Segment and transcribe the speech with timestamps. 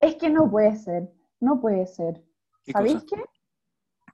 [0.00, 2.22] Es que no puede ser, no puede ser.
[2.64, 3.22] ¿Qué ¿Sabéis qué?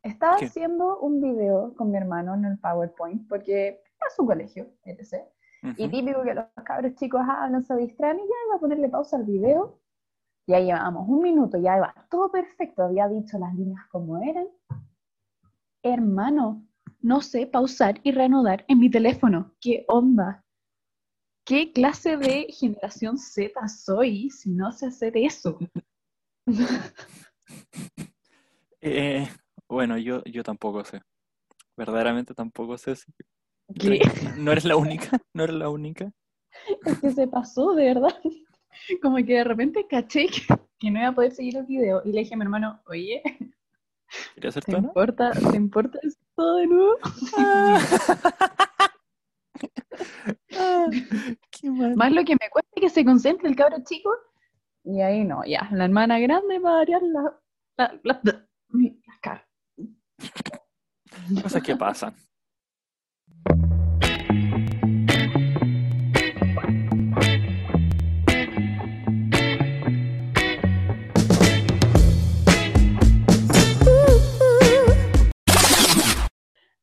[0.03, 0.47] Estaba ¿Qué?
[0.47, 5.25] haciendo un video con mi hermano en el PowerPoint porque a su colegio, etc.
[5.77, 9.17] Y típico que los cabros chicos hablan, se distraen y ya iba a ponerle pausa
[9.17, 9.81] al video.
[10.47, 14.47] Ya llevábamos un minuto, ya iba todo perfecto, había dicho las líneas como eran.
[15.83, 16.65] Hermano,
[17.01, 19.55] no sé pausar y reanudar en mi teléfono.
[19.61, 20.45] ¿Qué onda?
[21.47, 25.59] ¿Qué clase de generación Z soy si no sé hacer eso?
[28.89, 29.29] Eh,
[29.69, 31.01] bueno, yo, yo tampoco sé.
[31.77, 32.95] Verdaderamente tampoco sé.
[33.75, 34.01] que ¿Qué?
[34.37, 36.13] No eres la única, no eres la única.
[36.85, 38.15] Es que se pasó, de verdad.
[39.03, 40.43] Como que de repente caché que,
[40.79, 42.01] que no iba a poder seguir el video.
[42.05, 43.23] Y le dije a mi hermano, oye,
[44.35, 46.97] ¿Querías hacer ¿te importa, ¿te importa esto de nuevo?
[47.37, 47.81] Ah,
[51.51, 51.97] qué mal.
[51.97, 54.11] Más lo que me cuesta que se concentre el cabro chico.
[54.85, 57.41] Y ahí no, ya, la hermana grande va a variar la,
[57.77, 59.45] la, la, las caras.
[61.43, 62.15] Cosas que pasan.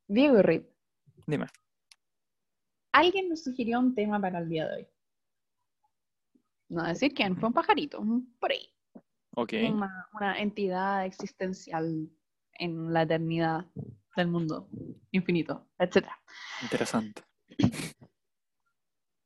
[0.07, 0.69] Diego Rip,
[1.25, 1.47] Dime.
[2.93, 4.87] Alguien nos sugirió un tema para el día de hoy.
[6.69, 8.69] No decir quién, fue un pajarito, un- por ahí.
[9.35, 9.53] Ok.
[9.73, 12.09] Una, una entidad existencial
[12.53, 13.65] en la eternidad
[14.15, 14.69] del mundo
[15.11, 16.05] infinito, etc.
[16.61, 17.23] Interesante.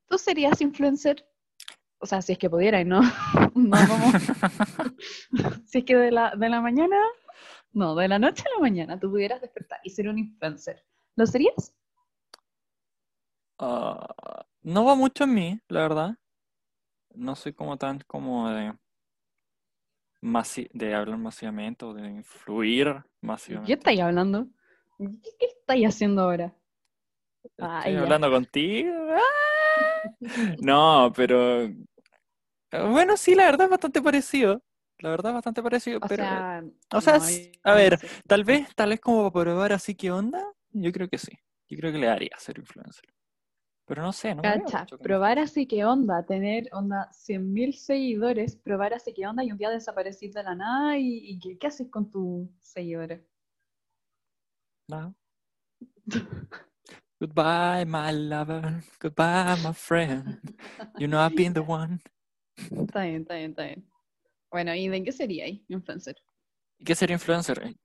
[0.07, 1.27] ¿Tú serías influencer?
[1.99, 3.01] O sea, si es que pudiera y no,
[3.55, 4.11] no como...
[5.65, 6.97] si es que de la, de la mañana,
[7.73, 10.85] no, de la noche a la mañana tú pudieras despertar y ser un influencer.
[11.15, 11.73] ¿Lo serías?
[13.59, 16.17] Ah, no va mucho en mí, la verdad.
[17.15, 18.71] No soy como tan como de,
[20.21, 23.03] masi- de hablar masivamente o de influir
[23.63, 23.73] ¿Qué masivamente.
[23.73, 24.47] estáis hablando?
[24.97, 26.53] ¿Qué, qué estáis haciendo ahora?
[27.57, 28.03] Estoy Ah, ya.
[28.03, 28.91] hablando contigo.
[29.15, 29.21] ¡Ah!
[30.59, 31.75] No, pero eh,
[32.71, 34.61] bueno, sí, la verdad es bastante parecido.
[34.99, 37.23] La verdad es bastante parecido, O pero sea, o sea, no,
[37.63, 41.17] a ver, tal vez, tal vez como para probar así qué onda, yo creo que
[41.17, 41.31] sí.
[41.69, 43.05] Yo creo que le daría ser influencer.
[43.87, 49.13] Pero no sé, no Cacha, probar así que onda, tener onda 100.000 seguidores, probar así
[49.13, 52.11] que onda y un día desaparecer de la nada y, y ¿qué, qué haces con
[52.11, 53.21] tus seguidores?
[54.89, 55.15] No.
[57.19, 58.83] Goodbye, my lover.
[58.99, 60.37] Goodbye, my friend.
[60.99, 61.99] You know I've been the one.
[62.57, 63.89] Está bien, está bien, está bien.
[64.51, 66.17] Bueno, ¿y de qué sería ahí, influencer?
[66.77, 67.75] ¿Y qué sería influencer?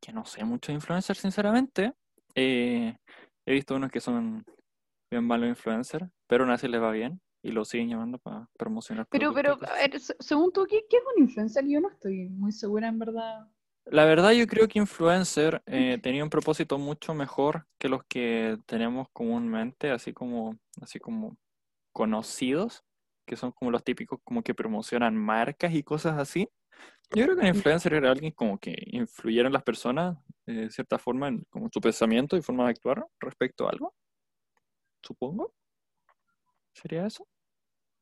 [0.00, 1.92] Que no sé mucho de influencer, sinceramente.
[2.34, 2.96] Eh,
[3.44, 4.44] he visto unos que son
[5.12, 9.06] bien malos influencers, pero aún así les va bien y lo siguen llamando para promocionar
[9.10, 11.64] Pero, pero, a ver, según tú, ¿qué, qué es un influencer?
[11.66, 13.48] Yo no estoy muy segura, en verdad.
[13.86, 18.56] La verdad, yo creo que influencer eh, tenía un propósito mucho mejor que los que
[18.66, 21.36] tenemos comúnmente, así como, así como
[21.92, 22.84] conocidos,
[23.26, 26.48] que son como los típicos como que promocionan marcas y cosas así.
[27.14, 30.70] Yo creo que un influencer era alguien como que influyera en las personas eh, de
[30.70, 33.94] cierta forma en como su pensamiento y forma de actuar respecto a algo,
[35.02, 35.54] supongo.
[36.72, 37.26] ¿Sería eso?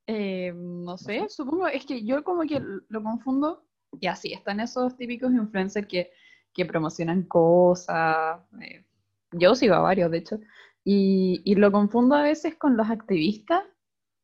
[0.06, 3.66] Eh, no sé, supongo, es que yo como que lo confundo,
[4.00, 6.10] y así, están esos típicos influencers que,
[6.52, 8.84] que promocionan cosas, eh,
[9.32, 10.40] yo sigo a varios, de hecho,
[10.84, 13.62] y, y lo confundo a veces con los activistas,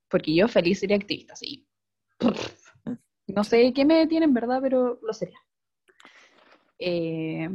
[0.09, 1.69] porque yo feliz sería activista, sí.
[3.29, 5.39] No sé qué me detiene en verdad, pero lo sería.
[6.79, 7.51] Eh,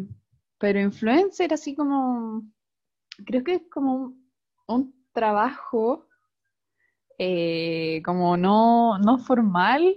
[0.57, 2.43] pero influencer, así como,
[3.25, 4.31] creo que es como un,
[4.67, 6.07] un trabajo
[7.17, 9.95] eh, como no, no formal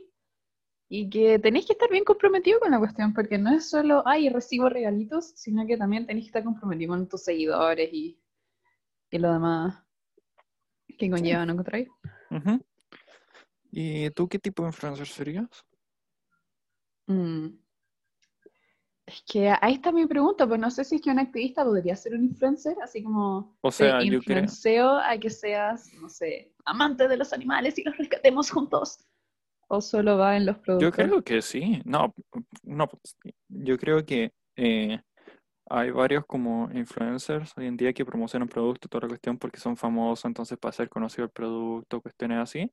[0.88, 4.28] y que tenéis que estar bien comprometido con la cuestión, porque no es solo, ay,
[4.28, 8.20] recibo regalitos, sino que también tenéis que estar comprometido con tus seguidores y,
[9.10, 9.82] y lo demás
[10.98, 11.88] que conlleva, ¿no encontráis?
[13.70, 15.48] ¿Y tú qué tipo de influencer serías?
[17.06, 17.63] Mm.
[19.14, 21.94] Es que ahí está mi pregunta, pues no sé si es que un activista podría
[21.94, 26.52] ser un influencer, así como O te yo creo, influencio a que seas, no sé,
[26.64, 29.06] amante de los animales y los rescatemos juntos.
[29.68, 30.94] O solo va en los yo productos.
[30.94, 31.80] creo que sí.
[31.84, 32.12] No,
[32.64, 32.88] no,
[33.48, 35.00] yo creo que eh,
[35.70, 39.76] hay varios como influencers hoy en día que promocionan productos, toda la cuestión, porque son
[39.76, 42.68] famosos, entonces para ser conocido el producto, cuestiones así.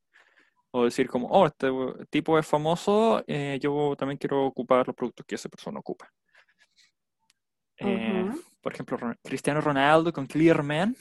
[0.72, 1.70] O decir como, oh, este
[2.10, 6.10] tipo es famoso, eh, yo también quiero ocupar los productos que esa persona ocupa.
[7.83, 8.30] Eh,
[8.62, 10.95] por ejemplo, Cristiano Ronaldo con Clear Man.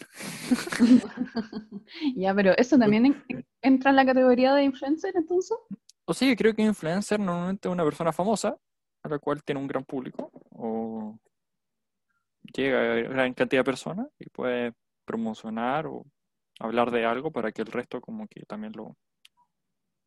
[2.17, 5.57] Ya, pero eso también en- entra en la categoría de influencer, entonces.
[6.05, 8.57] O sea, yo creo que influencer normalmente es una persona famosa,
[9.03, 11.19] a la cual tiene un gran público, o
[12.55, 14.73] llega a gran cantidad de personas y puede
[15.05, 16.05] promocionar o
[16.59, 18.97] hablar de algo para que el resto como que también lo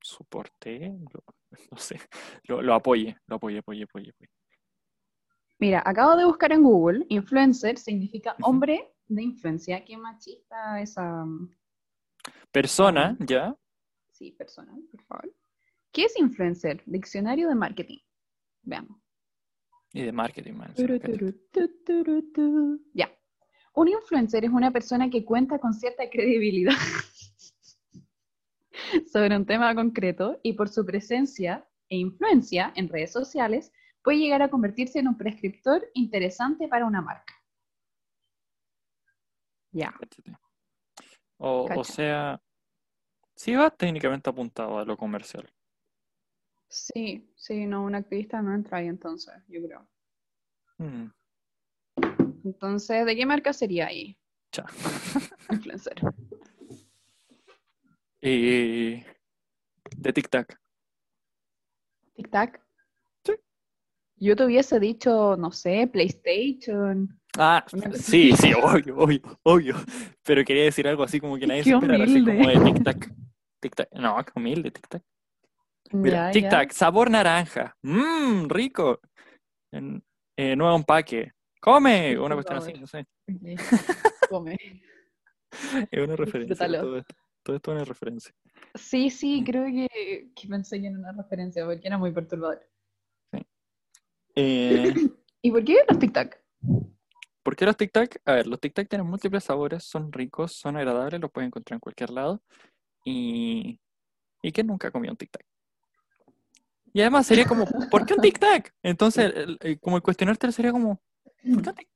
[0.02, 1.24] soporte, lo-
[1.72, 2.00] no sé,
[2.44, 4.30] lo, lo apoye, lo apoye, apoye, apoye, apoye.
[5.64, 9.86] Mira, acabo de buscar en Google, influencer significa hombre de influencia.
[9.86, 11.26] Qué machista esa,
[12.52, 13.26] Persona, Ah.
[13.26, 13.58] ¿ya?
[14.12, 15.34] sí, persona, por favor.
[15.94, 16.84] ¿Qué es influencer?
[16.86, 18.00] Diccionario de marketing.
[18.64, 18.98] Veamos.
[19.94, 20.74] Y de marketing, man.
[20.74, 21.32] Turu, turu,
[22.34, 22.82] turu.
[22.94, 23.10] Ya.
[23.74, 26.76] Un influencer es una persona que cuenta con cierta credibilidad
[29.14, 33.72] sobre un tema concreto y por su presencia e influencia en redes sociales
[34.04, 37.34] puede llegar a convertirse en un prescriptor interesante para una marca.
[39.72, 39.94] Ya.
[41.38, 42.40] O, sea,
[43.36, 45.52] sí va técnicamente apuntado a lo comercial.
[46.68, 49.88] Sí, sí, no, un activista no entra ahí entonces, yo creo.
[50.78, 51.08] Mm,
[52.46, 54.18] Entonces, ¿de qué marca sería ahí?
[54.52, 54.66] cha.
[55.52, 55.96] Influencer.
[58.22, 59.04] Y
[59.98, 60.56] de TikTok.
[62.16, 62.64] Tic Tac.
[64.24, 67.20] Yo te hubiese dicho, no sé, PlayStation.
[67.38, 69.76] Ah, sí, sí, obvio, obvio, obvio.
[70.24, 72.72] Pero quería decir algo así como que nadie se esperara, así como de.
[72.72, 73.08] TikTok.
[73.60, 73.88] TikTok.
[73.92, 75.02] No, qué humilde, TikTok.
[75.92, 76.50] Mira, Ya, Tic ya.
[76.50, 77.76] Tac, sabor naranja.
[77.82, 79.02] Mmm, rico.
[79.74, 80.02] En,
[80.38, 81.34] eh, nuevo empaque.
[81.60, 82.18] Come.
[82.18, 83.06] Una cuestión así, no sé.
[84.30, 84.58] Come.
[85.92, 86.66] Es una referencia.
[86.68, 88.34] Todo esto, todo esto es una referencia.
[88.76, 92.62] Sí, sí, creo que, que pensé que era una referencia porque era muy perturbador.
[94.36, 94.94] Eh,
[95.42, 96.42] ¿Y por qué los Tic Tac?
[97.44, 98.22] ¿Por qué los Tic Tac?
[98.26, 101.76] A ver, los Tic Tac tienen múltiples sabores, son ricos, son agradables, los puedes encontrar
[101.76, 102.42] en cualquier lado.
[103.06, 103.80] Y.
[104.42, 105.46] ¿Y quién nunca ha comido un Tic Tac?
[106.94, 108.74] Y además sería como, ¿por qué un Tic Tac?
[108.84, 111.02] Entonces, el- el- como el cuestionarte sería como,
[111.54, 111.90] ¿por qué un Tic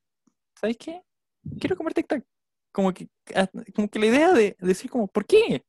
[0.60, 1.02] ¿Sabes qué?
[1.60, 2.24] Quiero comer Tic Tac.
[2.72, 3.08] Como que,
[3.74, 5.64] como que la idea de decir como, ¿por qué?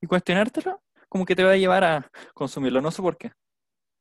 [0.00, 3.32] Y cuestionártelo, como que te va a llevar a consumirlo, no sé por qué.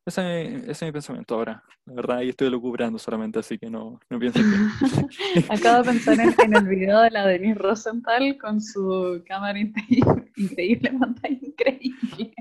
[0.08, 1.64] Ese, es mi- ese es mi pensamiento ahora.
[1.86, 4.44] La verdad, yo estoy lucubrando solamente, así que no, no piensen
[5.34, 5.54] que...
[5.54, 10.32] Acabo de pensar en, en el video de la Denise Rosenthal con su cámara increíble,
[10.38, 12.34] increíble pantalla increíble.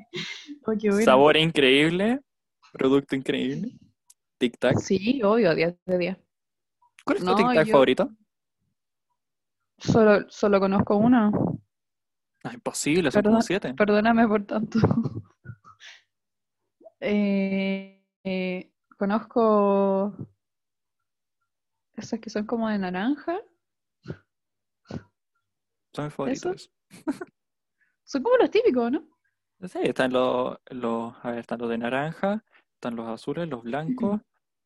[0.64, 1.00] Oh.
[1.02, 2.20] Sabor increíble,
[2.72, 3.72] producto increíble.
[4.38, 4.78] Tic Tac.
[4.78, 6.16] Sí, obvio, 10 de 10.
[7.04, 8.10] ¿Cuál es tu No, Tic Tac yo- favorito?
[9.78, 11.60] Solo, solo conozco uno.
[12.44, 13.74] Ah, imposible, son como siete.
[13.74, 14.78] Perdóname por tanto.
[17.08, 20.12] Eh, eh, conozco
[21.94, 23.38] esas que son como de naranja.
[25.94, 26.72] Son mis favoritos.
[28.02, 29.06] Son como los típicos, ¿no?
[29.68, 32.44] Sí, están los, los, a ver, están los de naranja,
[32.74, 34.20] están los azules, los blancos,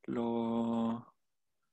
[0.06, 1.02] los,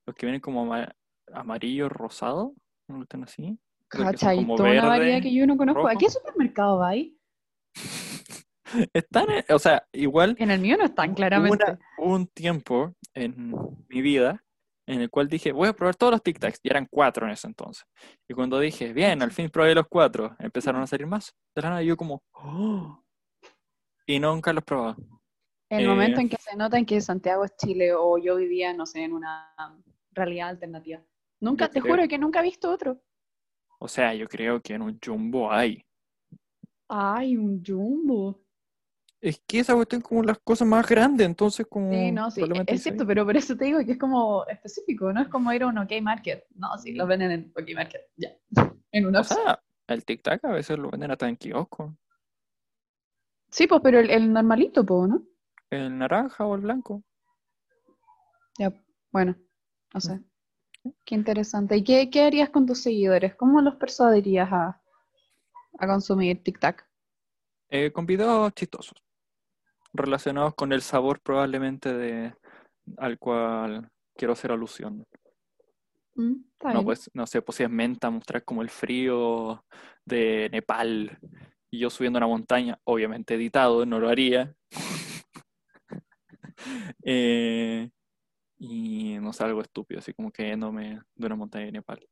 [0.06, 0.94] los que vienen como ama-
[1.34, 2.54] amarillo, rosado,
[2.90, 3.58] ¿no están así?
[3.88, 5.88] Cacha, y toda una variedad que yo no conozco.
[5.88, 6.00] ¿A rojo.
[6.00, 7.18] qué supermercado va ahí?
[8.94, 11.64] Están, o sea, igual En el mío no están, claramente.
[11.66, 13.54] una- un tiempo en
[13.90, 14.44] mi vida
[14.88, 17.34] en el cual dije, voy a probar todos los Tic Tacs, y eran cuatro en
[17.34, 17.86] ese entonces.
[18.30, 21.34] Y cuando dije, bien, al fin probé los cuatro, empezaron a salir más.
[21.56, 23.04] De la nada yo como, "Oh",
[24.08, 24.96] y nunca los probaba.
[25.70, 28.74] El Eh, momento en que se nota en que Santiago es Chile o yo vivía,
[28.74, 29.54] no sé, en una
[30.14, 31.04] realidad alternativa.
[31.42, 33.02] Nunca, te creo- juro que nunca he visto otro.
[33.80, 35.84] O sea, yo creo que en un jumbo hay.
[36.88, 38.40] Ay, un jumbo.
[39.20, 42.42] Es que esa cuestión es como las cosas más grandes, entonces como Sí, no, sí,
[42.68, 43.08] es cierto, hay.
[43.08, 45.78] pero por eso te digo que es como específico, no es como ir a un
[45.80, 46.46] OK Market.
[46.56, 48.30] No, sí, lo venden en OK Market, ya.
[48.92, 51.98] En un O sea, el Tic Tac a veces lo venden hasta en kiosco.
[53.50, 55.24] Sí, pues, pero el, el normalito, pues, ¿no?
[55.70, 57.04] El naranja o el blanco.
[58.60, 58.74] Ya,
[59.12, 59.36] bueno,
[59.94, 60.22] no sé.
[61.06, 61.76] Qué interesante.
[61.78, 63.36] ¿Y qué, qué harías con tus seguidores?
[63.36, 64.82] ¿Cómo los persuadirías a,
[65.80, 66.84] a consumir TikTok?
[67.70, 68.96] Eh, con videos chistosos.
[69.98, 72.34] Relacionados con el sabor probablemente de
[72.98, 75.04] al cual quiero hacer alusión.
[76.16, 76.36] Mm,
[76.74, 79.66] No, pues, no sé, pues si es menta, mostrar como el frío
[80.06, 81.18] de Nepal
[81.72, 84.56] y yo subiendo una montaña, obviamente editado, no lo haría.
[87.04, 87.90] Eh,
[88.58, 92.06] y no sé, algo estúpido, así como cayéndome de una montaña de Nepal.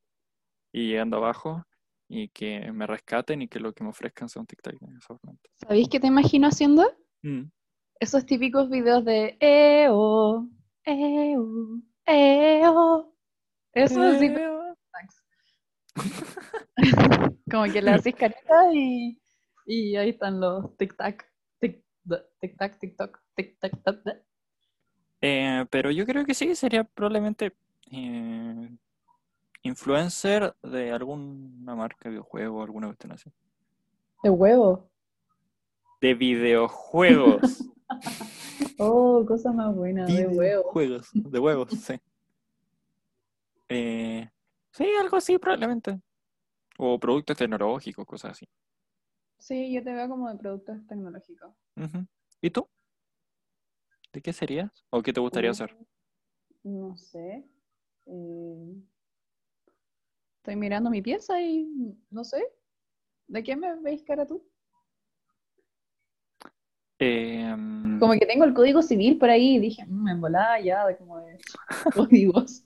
[0.71, 1.63] Y llegando abajo
[2.07, 5.49] y que me rescaten y que lo que me ofrezcan sea un ese momento.
[5.55, 6.83] ¿Sabéis qué te imagino haciendo?
[7.23, 7.49] Mm.
[7.99, 10.47] Esos típicos videos de EO,
[10.85, 13.13] EO, EO.
[13.73, 14.55] Eso así, Eh,
[17.51, 19.17] como que le haces carita y,
[19.65, 21.25] y ahí están los tic-tac.
[21.59, 21.83] Tic,
[22.41, 23.19] Tic-tac, tic-tac,
[23.59, 24.23] tac, tac.
[25.21, 27.53] Eh, pero yo creo que sí, sería probablemente
[27.91, 28.69] eh,
[29.63, 33.31] influencer de alguna marca de videojuego, alguna cuestión así.
[34.23, 34.89] De huevo.
[36.01, 37.63] De videojuegos.
[38.79, 40.73] Oh, cosa más buena, de huevo.
[40.73, 41.95] Videojuegos, de huevos, sí.
[43.69, 44.29] Eh,
[44.71, 45.99] sí, algo así probablemente.
[46.77, 48.47] O productos tecnológicos, cosas así.
[49.39, 51.53] Sí, yo te veo como de productos tecnológicos.
[52.41, 52.67] ¿Y tú?
[54.11, 54.71] ¿De qué serías?
[54.89, 55.75] ¿O qué te gustaría hacer?
[56.63, 57.45] Mm, No sé.
[58.05, 58.75] eh,
[60.37, 61.67] Estoy mirando mi pieza y
[62.11, 62.43] no sé.
[63.27, 64.47] ¿De qué me veis cara tú?
[67.07, 70.59] Eh, mm, Como que tengo el código civil por ahí y dije, "Mm, en volada
[70.59, 71.37] ya, de como de
[71.93, 72.63] códigos.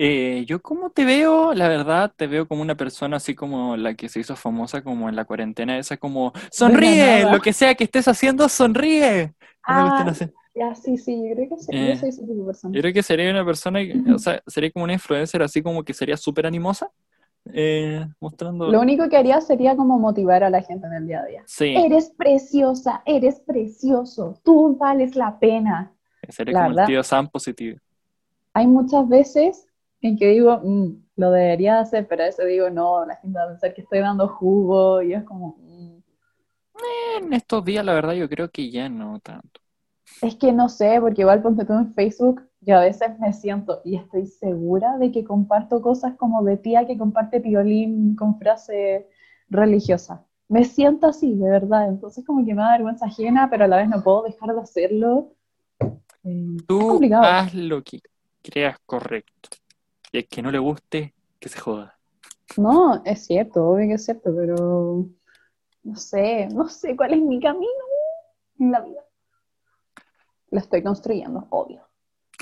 [0.00, 3.94] eh, yo como te veo, la verdad, te veo como una persona así como la
[3.94, 7.84] que se hizo famosa como en la cuarentena, esa como, sonríe, lo que sea que
[7.84, 9.34] estés haciendo, sonríe.
[9.64, 10.14] Ah,
[10.54, 12.74] ya, sí, sí, yo creo que sí, Eh, yo soy ese tipo de persona.
[12.74, 13.80] Yo creo que sería una persona,
[14.14, 16.90] o sea, sería como una influencer así como que sería súper animosa,
[17.52, 18.70] eh, mostrando...
[18.70, 21.42] Lo único que haría sería como motivar a la gente en el día a día.
[21.46, 25.92] Sí, Eres preciosa, eres precioso, tú vales la pena.
[26.28, 27.78] sería la como el tío Sam positivo.
[28.52, 29.66] Hay muchas veces
[30.02, 33.44] en que digo, "Mm, lo debería hacer, pero a veces digo, no, la gente va
[33.44, 35.98] a pensar que estoy dando jugo y es como, "Mm".
[37.16, 39.60] En estos días, la verdad, yo creo que ya no tanto.
[40.20, 43.80] es que no sé, porque igual ponte tú en Facebook, yo a veces me siento
[43.82, 49.08] y estoy segura de que comparto cosas como de tía que comparte violín con frase
[49.48, 50.26] religiosa.
[50.48, 51.88] Me siento así, de verdad.
[51.88, 54.60] Entonces como que me da vergüenza ajena, pero a la vez no puedo dejar de
[54.60, 55.32] hacerlo.
[56.24, 58.02] Eh, es Tú haz lo que
[58.42, 59.48] creas correcto.
[60.12, 61.98] Y el que no le guste, que se joda.
[62.58, 65.06] No, es cierto, obvio que es cierto, pero
[65.84, 67.72] no sé, no sé cuál es mi camino
[68.58, 69.00] en la vida.
[70.50, 71.87] Lo estoy construyendo, obvio.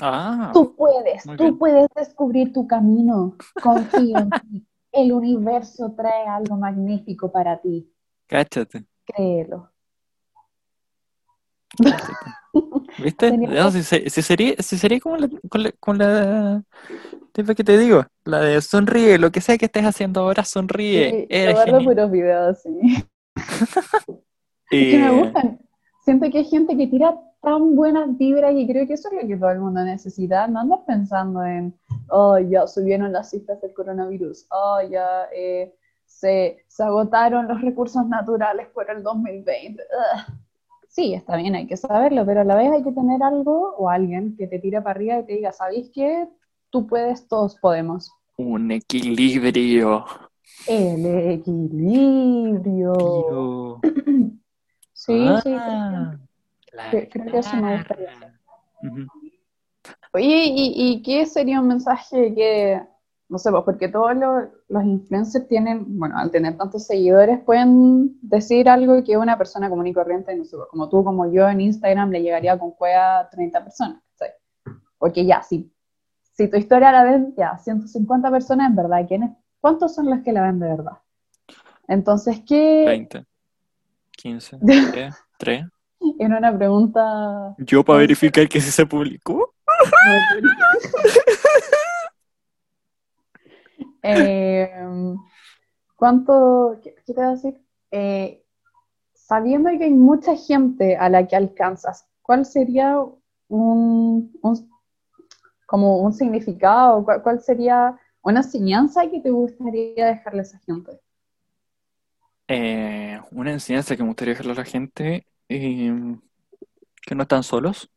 [0.01, 1.57] Ah, Tú puedes, tú bien.
[1.57, 3.35] puedes descubrir tu camino.
[3.61, 4.67] Confío en ti.
[4.91, 7.91] El universo trae algo magnífico para ti.
[8.27, 8.85] cáchate.
[9.05, 9.71] Créelo.
[11.83, 12.13] cáchate.
[13.03, 13.31] ¿Viste?
[13.37, 16.63] No, si, se- si sería, si sería como la, con la, con la
[17.55, 21.11] que te digo, la de sonríe, lo que sea que estés haciendo ahora, sonríe.
[21.11, 22.69] Sí, Eres yo puros videos así.
[24.69, 25.59] Es que me gustan.
[26.03, 29.27] Siento que hay gente que tira tan buenas vibras y creo que eso es lo
[29.27, 30.47] que todo el mundo necesita.
[30.47, 31.73] No andas pensando en,
[32.09, 35.73] oh, ya subieron las cifras del coronavirus, oh, ya eh,
[36.05, 39.81] se, se agotaron los recursos naturales por el 2020.
[39.81, 40.35] Ugh.
[40.87, 43.87] Sí, está bien, hay que saberlo, pero a la vez hay que tener algo o
[43.87, 46.27] alguien que te tire para arriba y te diga, ¿sabéis qué?
[46.71, 48.11] Tú puedes, todos podemos.
[48.37, 50.05] un equilibrio.
[50.67, 52.93] El equilibrio.
[54.93, 55.55] Sí, sí,
[56.91, 58.33] Creo, que eso me gustaría hacer.
[58.83, 59.07] Ujú.
[60.13, 62.81] Oye, ¿y, y qué sería un mensaje que,
[63.29, 68.17] no sé, pues porque todos los, los influencers tienen, bueno, al tener tantos seguidores, pueden
[68.21, 71.47] decir algo que una persona común y corriente, no sé, pues, como tú, como yo
[71.49, 74.01] en Instagram, le llegaría con cueva a 30 personas.
[74.97, 75.71] Porque ya, si,
[76.33, 80.31] si tu historia la ven, ya, 150 personas, en verdad, ¿quiénes, ¿cuántos son los que
[80.31, 80.97] la ven de verdad?
[81.87, 82.83] Entonces, ¿qué?
[82.85, 83.25] 20,
[84.11, 84.57] 15,
[84.91, 85.65] 3, 3.
[86.19, 87.55] Era una pregunta...
[87.59, 89.53] Yo para verificar que sí se publicó.
[94.03, 94.69] Eh,
[95.95, 97.61] ¿cuánto, qué, qué te voy a decir?
[97.91, 98.43] Eh,
[99.13, 102.99] sabiendo que hay mucha gente a la que alcanzas, ¿cuál sería
[103.49, 104.69] un, un-
[105.65, 107.03] como un significado?
[107.03, 110.99] ¿Cuál, cuál sería una enseñanza que te gustaría dejarle a esa gente?
[112.47, 116.15] Eh, una enseñanza que me gustaría dejarle a la gente, eh,
[117.01, 117.89] que no están solos.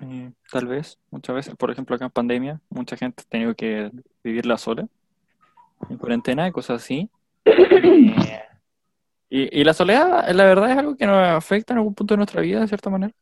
[0.00, 3.90] Eh, tal vez, muchas veces, por ejemplo, acá en pandemia, mucha gente ha tenido que
[4.22, 4.86] vivirla sola,
[5.88, 7.10] en cuarentena y cosas así.
[7.44, 8.40] Eh,
[9.28, 12.18] y, y la soledad, la verdad, es algo que nos afecta en algún punto de
[12.18, 13.12] nuestra vida, de cierta manera.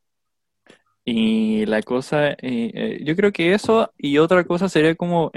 [1.04, 5.30] Y la cosa, eh, eh, yo creo que eso y otra cosa sería como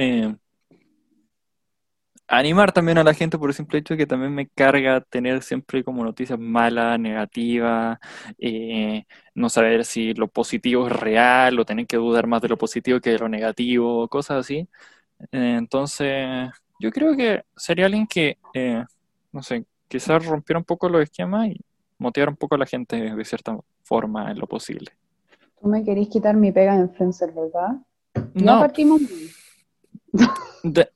[2.27, 5.43] animar también a la gente por el simple hecho de que también me carga tener
[5.43, 7.99] siempre como noticias malas, negativas,
[8.39, 9.05] eh,
[9.35, 12.99] no saber si lo positivo es real o tener que dudar más de lo positivo
[12.99, 14.67] que de lo negativo, cosas así.
[15.31, 18.83] Eh, entonces, yo creo que sería alguien que, eh,
[19.31, 21.61] no sé, quizás rompiera un poco los esquemas y
[21.97, 24.91] motivar un poco a la gente de cierta forma en lo posible.
[25.61, 27.77] Tú me querís quitar mi pega de influencer, ¿verdad?
[28.33, 29.29] Ya No, partimos bien.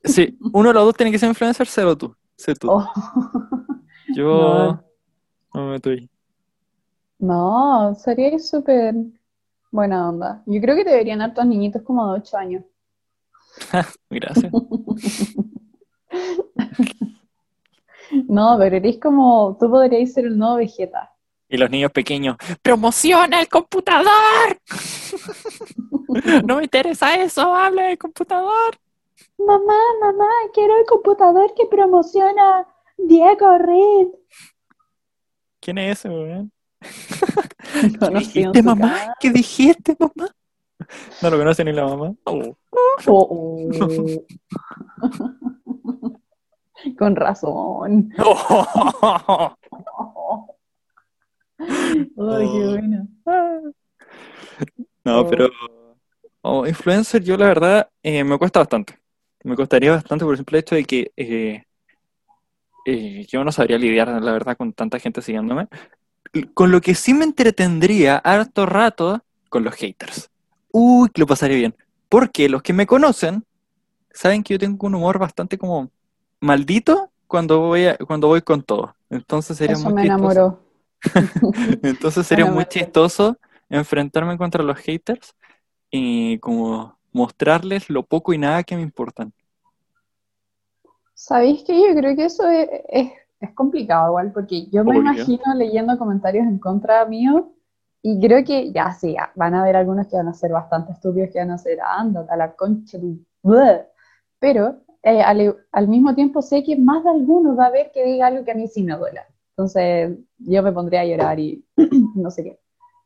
[0.04, 2.70] Sí, uno de los dos tiene que ser influencer, cero tú, sé tú.
[2.70, 2.86] Oh.
[4.14, 4.84] Yo, No.
[5.52, 6.08] No me meto ahí.
[7.18, 8.94] No, sería súper
[9.70, 10.42] buena onda.
[10.46, 12.64] Yo creo que deberían hartos niñitos como de 8 años.
[14.10, 14.52] Gracias.
[18.28, 21.12] No, pero eres como, tú podrías ser el nuevo Vegeta.
[21.48, 24.10] Y los niños pequeños, ¡promociona el computador!
[26.44, 28.76] no me interesa eso, habla del computador.
[29.38, 34.08] Mamá, mamá, quiero el computador que promociona Diego Red.
[35.60, 36.52] ¿Quién es ese, weón?
[36.80, 39.14] ¿Qué ¿Qué dijiste, mamá?
[39.20, 40.30] ¿Qué dijiste, mamá?
[41.22, 42.14] No lo conoce ni la mamá.
[42.24, 42.56] Oh.
[43.06, 43.68] Oh, oh.
[46.98, 48.10] Con razón.
[48.18, 49.54] Oh.
[51.58, 53.08] Ay, qué bueno.
[55.04, 55.26] No, Oh.
[55.28, 55.48] pero
[56.40, 58.99] como influencer yo la verdad eh, me cuesta bastante.
[59.44, 61.64] Me costaría bastante por el simple hecho de que eh,
[62.86, 65.68] eh, yo no sabría lidiar, la verdad, con tanta gente siguiéndome.
[66.54, 70.30] Con lo que sí me entretendría harto rato con los haters.
[70.72, 71.74] Uy, que lo pasaría bien.
[72.08, 73.44] Porque los que me conocen
[74.12, 75.90] saben que yo tengo un humor bastante como
[76.40, 78.94] maldito cuando voy a- cuando voy con todo.
[79.10, 80.24] Entonces sería Eso muy me chistoso.
[80.24, 80.60] enamoró.
[81.82, 83.36] Entonces sería muy chistoso
[83.68, 85.34] enfrentarme contra los haters
[85.90, 89.32] y como mostrarles lo poco y nada que me importan.
[91.14, 94.32] ¿Sabéis que yo creo que eso es, es- es complicado igual?
[94.32, 94.98] Porque yo me Obvio.
[94.98, 97.52] imagino leyendo comentarios en contra mío
[98.02, 100.92] y creo que ya sí, ya, van a haber algunos que van a ser bastante
[100.92, 102.98] estúpidos, que van a ser, ándate a la concha
[103.42, 103.86] bleh".
[104.38, 108.04] Pero eh, al, al mismo tiempo sé que más de alguno va a haber que
[108.04, 109.26] diga algo que a mí sí me duela.
[109.50, 111.64] Entonces yo me pondría a llorar y
[112.16, 112.60] no sé qué.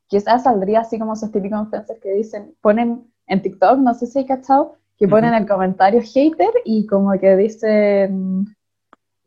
[0.09, 4.21] Quizás saldría así como esos típicos influencers que dicen, ponen en TikTok, no sé si
[4.21, 5.35] hay cachado, que ponen Ujú.
[5.35, 8.47] el comentario hater y como que dicen,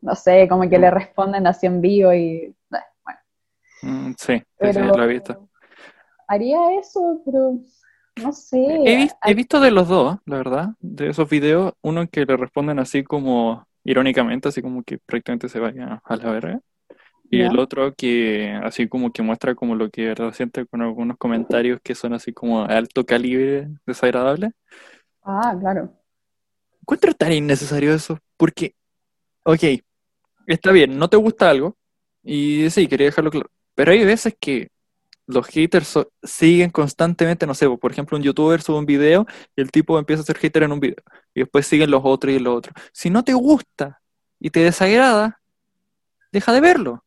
[0.02, 2.54] no sé, como que le responden así en vivo y eh,
[3.04, 3.20] bueno,
[3.82, 5.36] Mm, sí, sí, sí, pero lo he visto.
[6.28, 7.58] haría eso, pero
[8.16, 12.24] no sé, He, he visto de los dos, la verdad, de esos videos, uno que
[12.26, 16.60] le responden así como irónicamente, así como que prácticamente se vaya a la verga.
[17.30, 20.80] Y el otro que así como que muestra como lo que de verdad siente con
[20.82, 24.52] algunos comentarios que son así como de alto calibre, desagradable.
[25.22, 25.92] Ah, claro.
[26.82, 28.74] Encuentro tan innecesario eso, porque,
[29.44, 29.62] ok,
[30.46, 31.76] está bien, no te gusta algo,
[32.22, 34.70] y sí, quería dejarlo claro, pero hay veces que
[35.26, 39.62] los haters so- siguen constantemente, no sé, por ejemplo, un youtuber sube un video y
[39.62, 40.96] el tipo empieza a ser hater en un video,
[41.34, 42.74] y después siguen los otros y los otros.
[42.92, 44.00] Si no te gusta
[44.40, 45.40] y te desagrada,
[46.32, 47.04] deja de verlo.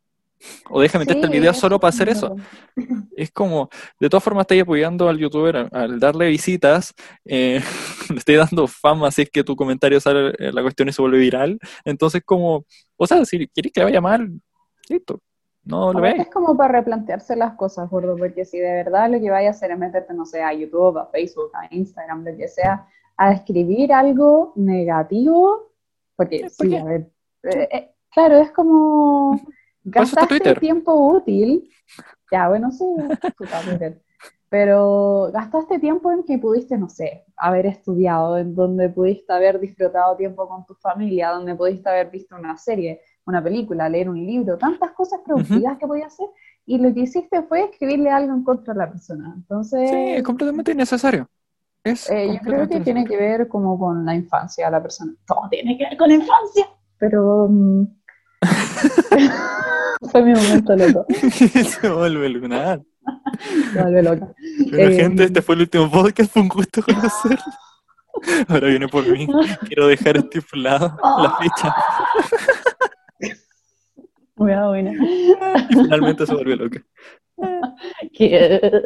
[0.69, 2.35] O deja meterte el Sí, video solo para hacer es eso.
[3.15, 6.93] Es como, de todas formas, estáis apoyando al youtuber al, darle visitas,
[7.25, 7.61] eh,
[8.09, 11.01] le estáis dando fama si es que tu comentario sale, eh, la cuestión y se
[11.01, 11.59] vuelve viral.
[11.85, 12.65] Entonces, como,
[12.97, 14.31] o sea, si queréis que vaya mal,
[14.89, 15.19] listo,
[15.63, 16.21] no lo veáis.
[16.21, 19.51] es como para replantearse las cosas, gordo, porque si de verdad lo que vaya a
[19.51, 23.33] hacer es meterte, no sé, a YouTube, a Facebook, a Instagram, lo que sea, a
[23.33, 25.71] escribir algo negativo,
[26.15, 26.77] porque ¿Por sí, qué?
[26.79, 27.11] a ver,
[27.43, 29.39] eh, eh, claro, es como
[29.83, 31.69] gastaste tiempo útil,
[32.31, 32.85] ya, bueno, sí,
[33.37, 34.01] Twitter,
[34.49, 40.15] pero gastaste tiempo en que pudiste, no sé, haber estudiado, en donde pudiste haber disfrutado
[40.17, 44.57] tiempo con tu familia, donde pudiste haber visto una serie, una película, leer un libro,
[44.57, 46.27] tantas cosas productivas que podías hacer,
[46.65, 49.33] y lo que hiciste fue escribirle algo en contra de la persona.
[49.35, 51.27] Entonces, Sí, es completamente innecesario.
[51.83, 55.13] Es eh, yo creo que tiene que ver como con la infancia de la persona.
[55.25, 56.67] Todo tiene que ver con la infancia,
[56.97, 58.00] pero mm,
[60.11, 61.05] fue mi momento loco,
[61.79, 62.81] Se vuelve lunar.
[63.75, 64.33] me vuelve loca.
[64.71, 67.37] Pero Eh, gente, este fue el último podcast, fue un gusto conocerlo.
[68.49, 69.27] Ahora viene por mí.
[69.67, 71.75] Quiero dejar estipulado la fecha.
[74.35, 74.91] Buena, buena.
[74.91, 75.33] Y
[75.69, 76.81] finalmente se volvió loca.
[78.13, 78.81] Que-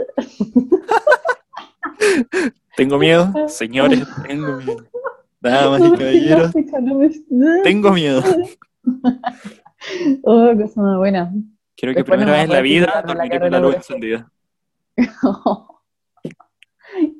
[2.77, 4.85] Tengo miedo, señores, tengo miedo.
[5.41, 6.51] Damas y caballeros,
[7.63, 8.23] tengo miedo.
[10.23, 11.31] Oh, cosa más buena.
[11.75, 14.31] Quiero que Después primera me vez en la vida dormiré con la luz encendida.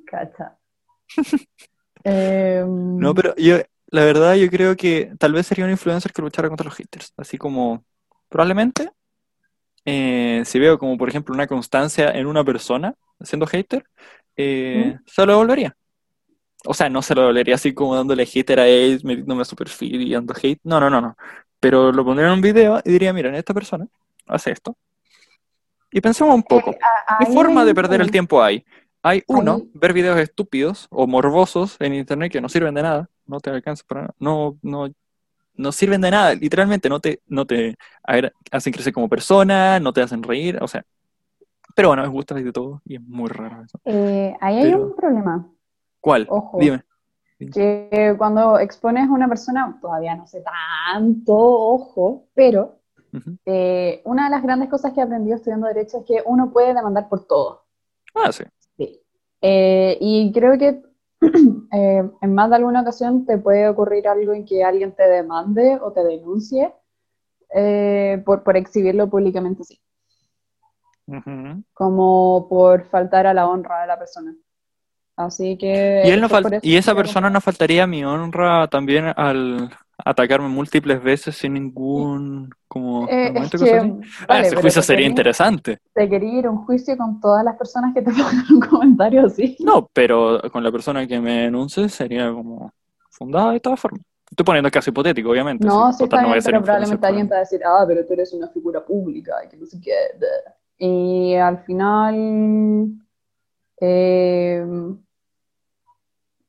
[0.08, 0.58] Cacha.
[2.08, 6.22] Em, No, pero yo, la verdad, yo creo que tal vez sería un influencer que
[6.22, 7.14] luchara contra los haters.
[7.18, 7.84] Así como,
[8.30, 8.92] probablemente,
[9.86, 13.86] eh, si veo como, por ejemplo, una constancia en una persona siendo hater,
[14.38, 15.76] eh, se lo devolvería.
[16.68, 19.56] O sea, no se lo devolvería así como dándole hater a él, metiéndome a su
[19.56, 20.60] perfil y dando hate.
[20.64, 21.16] No, no, no, no.
[21.66, 23.88] Pero lo pondría en un video y diría, miren, esta persona
[24.28, 24.78] hace esto.
[25.90, 26.70] Y pensemos un poco.
[26.70, 26.78] eh,
[27.18, 28.64] ¿Qué ahí forma hay de perder el tiempo hay?
[29.02, 33.40] Hay uno, ver videos estúpidos o morbosos en internet que no sirven de nada, no
[33.40, 34.90] te alcanzan para nada, no, no,
[35.56, 37.76] no sirven de nada, literalmente no te, no te
[38.08, 40.86] ver, hacen crecer como persona, no te hacen reír, o sea,
[41.76, 43.80] pero bueno, me gusta de todo y es muy raro eso.
[43.86, 45.48] Eh, ahí hay Pero- un problema.
[46.00, 46.28] ¿Cuál?
[46.30, 46.60] Ojo.
[46.60, 46.84] Dime.
[47.38, 52.80] Que cuando expones a una persona, todavía no sé tanto, ojo, pero
[53.46, 56.74] eh, una de las grandes cosas que he aprendido estudiando Derecho es que uno puede
[56.74, 57.66] demandar por todo.
[58.14, 58.44] Ah, sí.
[58.78, 59.02] Sí.
[59.42, 60.82] Eh, y creo que
[61.72, 65.78] eh, en más de alguna ocasión te puede ocurrir algo en que alguien te demande
[65.82, 66.74] o te denuncie
[68.26, 69.80] por, por exhibirlo públicamente así,
[71.74, 74.36] como por faltar a la honra de la persona.
[75.18, 76.02] Así que...
[76.06, 76.28] Y, él no
[76.62, 83.08] y esa persona no faltaría mi honra también al atacarme múltiples veces sin ningún como
[83.10, 83.94] Eh, es que, así.
[84.22, 85.80] Ah, vale, ese juicio sería querí- interesante.
[85.94, 89.26] Te quería ir a un juicio con todas las personas que te pongan un comentario
[89.26, 89.56] así.
[89.62, 92.72] No, pero con la persona que me denuncie sería como
[93.12, 94.02] fundada de todas formas.
[94.30, 95.66] Estoy poniendo caso hipotético, obviamente.
[95.66, 96.04] No, sí.
[96.04, 98.34] está no bien, ser pero probablemente alguien te va a decir, ah, pero tú eres
[98.34, 99.94] una figura pública, y que no sé qué.
[100.18, 100.28] bleh".
[100.78, 102.98] Y al final,
[103.80, 104.66] eh,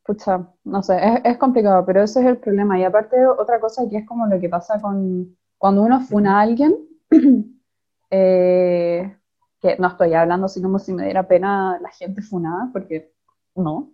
[0.06, 2.78] pucha, no sé, es, es complicado, pero ese es el problema.
[2.78, 6.42] Y aparte, otra cosa que es como lo que pasa con cuando uno funa a
[6.42, 6.76] alguien,
[8.10, 9.16] eh,
[9.60, 13.12] que no estoy hablando así como si me diera pena la gente funada, porque
[13.54, 13.92] no.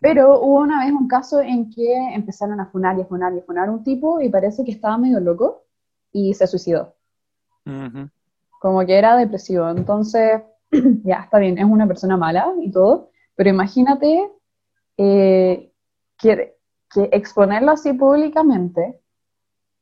[0.00, 3.40] Pero hubo una vez un caso en que empezaron a funar y a funar y
[3.40, 5.64] a funar un tipo y parece que estaba medio loco
[6.12, 6.94] y se suicidó.
[8.60, 9.68] Como que era depresivo.
[9.68, 10.42] Entonces,
[11.04, 14.30] ya, está bien, es una persona mala y todo, pero imagínate
[14.98, 15.72] eh,
[16.18, 16.56] que,
[16.92, 19.00] que exponerlo así públicamente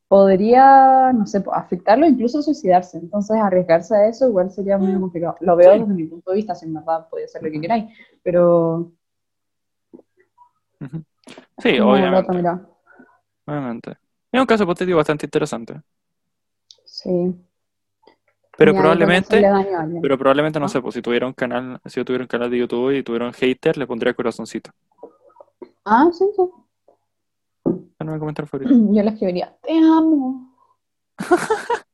[0.08, 2.98] podría, no sé, afectarlo, incluso suicidarse.
[2.98, 5.36] Entonces, arriesgarse a eso igual sería muy complicado.
[5.40, 5.80] Lo veo Sí.
[5.80, 7.86] desde mi punto de vista, si en verdad podía ser lo que queráis,
[8.22, 8.92] pero.
[11.58, 12.30] Sí, obviamente.
[13.46, 13.90] obviamente.
[14.30, 15.80] Es un caso hipotético bastante interesante.
[16.84, 17.34] Sí.
[18.56, 20.68] Pero probablemente, daño pero probablemente no ¿Ah?
[20.68, 23.26] sé, pues si tuviera un canal, si yo tuviera un canal de YouTube y tuviera
[23.26, 24.70] un hater, le pondría corazoncito.
[25.84, 26.42] Ah, sí, sí.
[27.98, 28.74] En mi comentario favorito.
[28.94, 30.52] Yo le escribiría, te amo.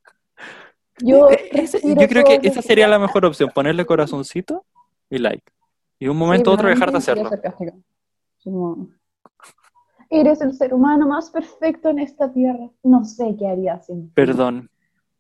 [0.99, 4.65] Yo, Eh, respiro yo creo que esa sería la mejor opción, ponerle corazoncito
[5.11, 5.45] y like.
[5.99, 7.31] Y un momento Sí, otro dejar de hacerlo.
[8.45, 8.89] como,
[10.11, 12.69] Eres el ser humano más perfecto en esta tierra.
[12.83, 14.11] No sé qué haría sin.
[14.11, 14.69] Perdón,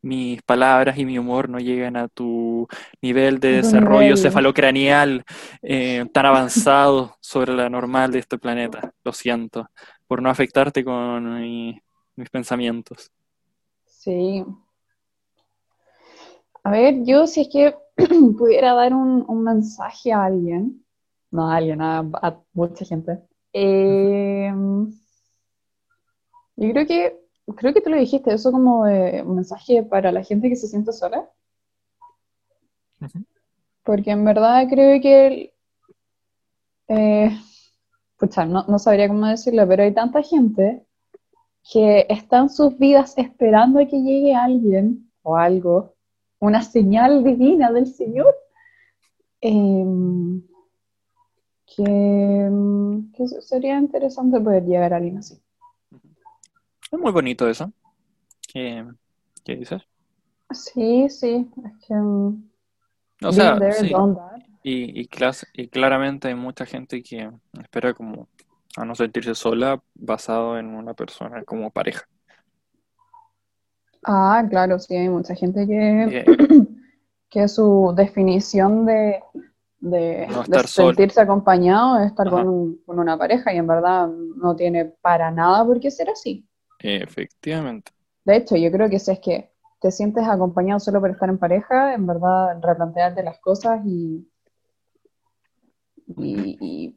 [0.03, 2.67] mis palabras y mi humor no llegan a tu
[3.01, 4.17] nivel de desarrollo nivel.
[4.17, 5.25] cefalocraneal
[5.63, 8.93] eh, tan avanzado sobre la normal de este planeta.
[9.05, 9.69] Lo siento
[10.07, 11.81] por no afectarte con mi-
[12.17, 13.11] mis pensamientos.
[13.87, 14.45] Sí.
[16.65, 17.75] A ver, yo si es que
[18.39, 20.85] pudiera dar un, un mensaje a alguien,
[21.31, 23.19] no a alguien, a, a mucha gente,
[23.53, 24.53] eh,
[26.57, 27.22] yo creo que,
[27.55, 30.69] creo que tú lo dijiste, eso como de un mensaje para la gente que se
[30.69, 31.29] siente sola,
[33.85, 35.55] porque en verdad creo que,
[36.89, 37.31] eh,
[38.19, 40.87] pucha, no, no sabría cómo decirlo, pero hay tanta gente
[41.71, 45.95] que está en sus vidas esperando a que llegue alguien o algo,
[46.41, 48.35] una señal divina del Señor,
[49.41, 50.43] em,
[51.67, 52.51] que,
[53.15, 55.41] que sería interesante poder llegar a alguien así.
[56.93, 57.73] Es muy bonito eso.
[58.49, 58.85] ¿Qué,
[59.45, 59.83] qué dices?
[60.55, 62.49] Sí, sí, es que em,
[63.25, 64.05] O sea, there, sí.
[64.63, 67.31] Y, y, clas- y claramente hay mucha gente que
[67.63, 68.29] espera como
[68.77, 72.09] a no sentirse sola basado en una persona como pareja.
[74.05, 76.19] Ah, claro, sí, hay mucha gente que,
[77.31, 79.23] que su definición de,
[79.81, 84.57] de, No sentirse acompañado es estar con, un- con una pareja y en verdad no
[84.57, 86.47] tiene para nada por qué ser así.
[86.83, 87.93] Efectivamente.
[88.25, 91.39] De hecho, yo creo que si es que te sientes acompañado solo por estar en
[91.39, 94.29] pareja, en verdad replantearte las cosas y,
[96.19, 96.97] y, y-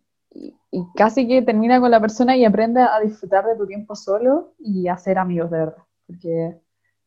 [0.96, 4.88] casi que termina con la persona y aprende a disfrutar de tu tiempo solo y
[4.88, 5.84] a ser amigos de verdad.
[6.06, 6.58] Porque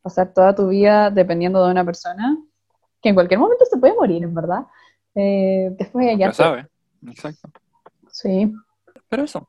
[0.01, 2.38] pasar toda tu vida dependiendo de una persona,
[3.03, 4.67] que en cualquier momento se puede morir, en verdad.
[5.14, 6.67] Eh, después de Nunca ya sabe.
[7.07, 7.51] Exacto.
[8.11, 8.53] Sí,
[9.09, 9.49] Pero eso.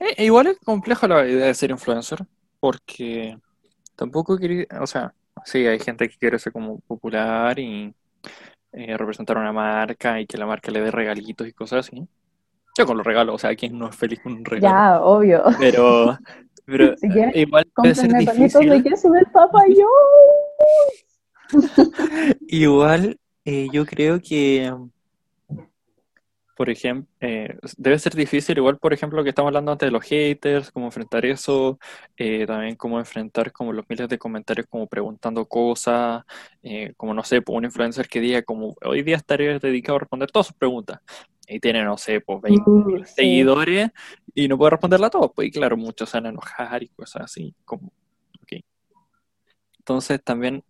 [0.00, 2.18] Eh, igual es compleja la idea de ser influencer,
[2.60, 3.36] porque
[3.96, 5.12] tampoco quiere, o sea,
[5.44, 7.92] sí, hay gente que quiere ser como popular y
[8.72, 12.06] eh, representar una marca y que la marca le dé regalitos y cosas así.
[12.78, 14.74] Yo con los regalos, o sea, ¿quién no es feliz con un regalo?
[14.74, 15.42] ya, obvio.
[15.58, 16.18] Pero,
[16.64, 18.10] pero Si quieren, eh, igual debe ser
[19.10, 19.86] del Papa yo.
[22.46, 24.72] Igual, eh, yo creo que
[26.60, 29.92] por ejemplo, eh, debe ser difícil, igual, por ejemplo, lo que estamos hablando antes de
[29.92, 31.78] los haters, cómo enfrentar eso,
[32.18, 36.22] eh, también cómo enfrentar como los miles de comentarios como preguntando cosas,
[36.62, 40.00] eh, como no sé, pues, un influencer que diga como hoy día estaré dedicado a
[40.00, 41.00] responder todas sus preguntas.
[41.48, 43.12] Y tiene, no sé, pues 20 Uh, sí.
[43.14, 43.88] seguidores
[44.34, 46.88] y no puede responderla a todos, pues y claro, muchos se van a enojar y
[46.88, 47.90] cosas así, como.
[49.78, 50.62] Entonces también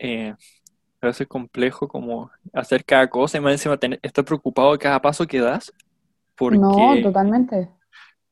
[1.01, 4.79] a veces es complejo como hacer cada cosa y más encima tener, estar preocupado de
[4.79, 5.73] cada paso que das,
[6.37, 7.69] porque, No, totalmente.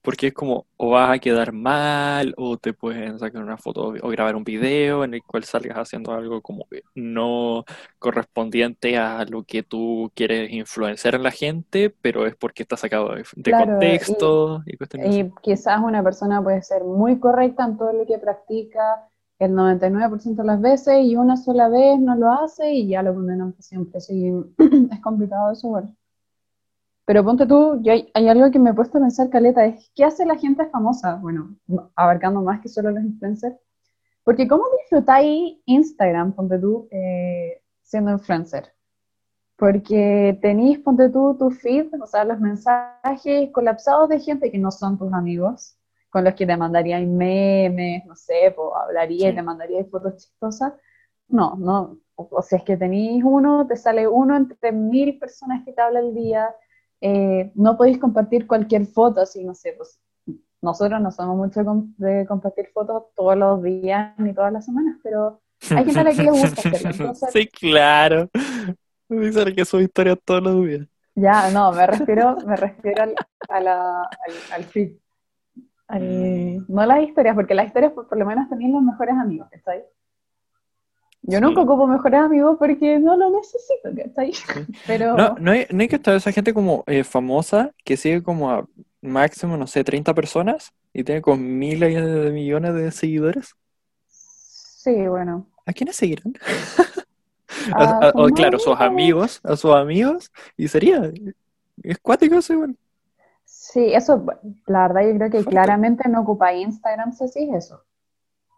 [0.02, 4.08] porque es como o vas a quedar mal o te pueden sacar una foto o
[4.08, 7.64] grabar un video en el cual salgas haciendo algo como que no
[7.98, 13.14] correspondiente a lo que tú quieres influenciar en la gente, pero es porque está sacado
[13.14, 14.76] de, Claro, contexto y
[15.06, 15.20] así.
[15.20, 20.42] Y quizás una persona puede ser muy correcta en todo lo que practica el 99%
[20.42, 23.62] de las veces y una sola vez no lo hace y ya lo condenan por
[23.62, 24.00] siempre.
[24.00, 24.32] Sí,
[24.92, 25.94] es complicado eso, bueno.
[27.04, 29.90] Pero ponte tú, yo hay, hay algo que me he puesto a pensar, Caleta, es
[29.94, 31.14] ¿qué hace la gente famosa?
[31.16, 31.56] Bueno,
[31.94, 33.56] abarcando más que solo los influencers.
[34.24, 38.74] Porque ¿cómo disfrutáis Instagram, ponte tú, eh, siendo influencer?
[39.56, 44.70] Porque tenéis, ponte tú, tu feed, o sea, los mensajes colapsados de gente que no
[44.70, 45.77] son tus amigos,
[46.10, 49.36] con los que te mandarían memes, no sé, pues hablaría y Sí.
[49.36, 50.72] te mandaría fotos chistosas.
[51.28, 51.98] No, no.
[52.16, 55.80] O, o si es que tenéis uno, te sale uno entre mil personas que te
[55.82, 56.54] habla al día.
[57.00, 60.00] Eh, no podéis compartir cualquier foto, así, no sé, pues
[60.60, 61.62] nosotros no somos mucho
[61.98, 65.40] de compartir fotos todos los días ni todas las semanas, pero
[65.70, 66.90] hay gente a la que le gusta hacerlo.
[66.90, 68.28] Entonces, Sí, claro.
[69.08, 70.86] Me dicen que sube historias todos los días.
[71.14, 73.14] Ya, no, me refiero, me refiero al,
[73.48, 74.92] a la- al, al feed.
[75.88, 79.48] Al- no las historias, porque las historias por, por lo menos tenían los mejores amigos,
[79.50, 79.82] ¿cachai?
[81.22, 81.40] Yo Sí.
[81.40, 84.32] nunca ocupo mejores amigos porque no lo necesito, ¿cachai?
[84.86, 88.22] Pero No, no hay, no hay que estar esa gente como eh, famosa que sigue
[88.22, 88.66] como a
[89.00, 93.54] máximo, no sé, 30 personas y tiene como miles de millones de seguidores.
[94.08, 95.46] sí, bueno.
[95.66, 96.32] ¿A quiénes seguirán?
[97.76, 101.10] A A- a- o, sus claro, a sus amigos, a sus amigos, y sería.
[101.82, 102.76] Es cuático eso, igual.
[103.70, 104.24] Sí, eso,
[104.66, 105.50] la verdad yo creo que Fuerte.
[105.50, 107.82] claramente no ocupa Instagram si así es eso.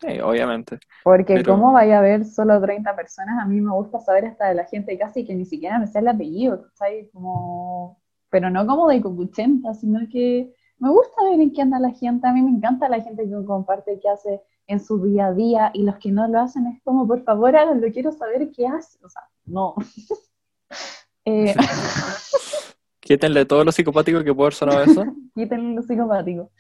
[0.01, 0.79] Sí, obviamente.
[1.03, 4.47] Porque Pero- cómo vaya a haber solo 30 personas, a mí me gusta saber hasta
[4.49, 7.11] de la gente casi que ni siquiera me sé el apellido, ¿cachai?
[7.13, 7.99] Como,
[8.31, 12.29] pero no como de copuchenta, sino que me gusta ver en qué anda la gente,
[12.29, 15.71] a mí me encanta la gente que comparte qué hace en su día a día
[15.75, 18.97] y los que no lo hacen es como, por favor, háganlo, quiero saber qué hace,
[19.05, 19.75] o sea, no.
[21.27, 21.55] Eh,
[23.11, 25.05] Quítenle todo lo psicopático que puede haber sonado eso.
[25.35, 26.53] quítenle lo psicopático.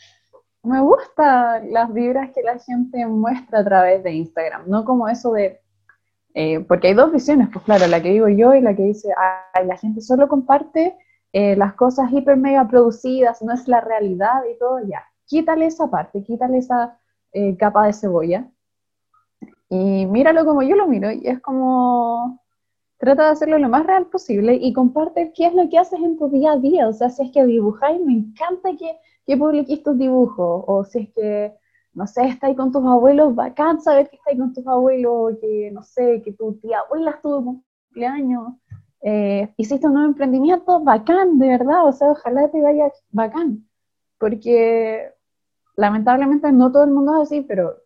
[0.64, 5.30] Me gustan las vibras que la gente muestra a través de Instagram, no como eso
[5.30, 5.60] de,
[6.34, 9.14] eh, porque hay dos visiones, pues claro, la que digo yo y la que dice,
[9.54, 10.96] ay, la gente solo comparte
[11.32, 15.88] eh, las cosas hiper mega producidas, no es la realidad y todo, ya, quítale esa
[15.88, 16.98] parte, quítale esa
[17.30, 18.50] eh, capa de cebolla
[19.68, 22.42] y míralo como yo lo miro y es como,
[23.00, 26.18] trata de hacerlo lo más real posible y comparte qué es lo que haces en
[26.18, 29.98] tu día a día, o sea, si es que dibujáis, me encanta que, que tus
[29.98, 31.54] dibujos, o si es que,
[31.94, 35.82] no sé, estáis con tus abuelos, bacán saber que estáis con tus abuelos, que, no
[35.82, 37.42] sé, que tu tía abuela estuvo
[37.88, 38.52] cumpleaños,
[39.02, 43.66] eh, hiciste un nuevo emprendimiento, bacán, de verdad, o sea, ojalá te vaya bacán,
[44.18, 45.10] porque
[45.74, 47.76] lamentablemente no todo el mundo es así, pero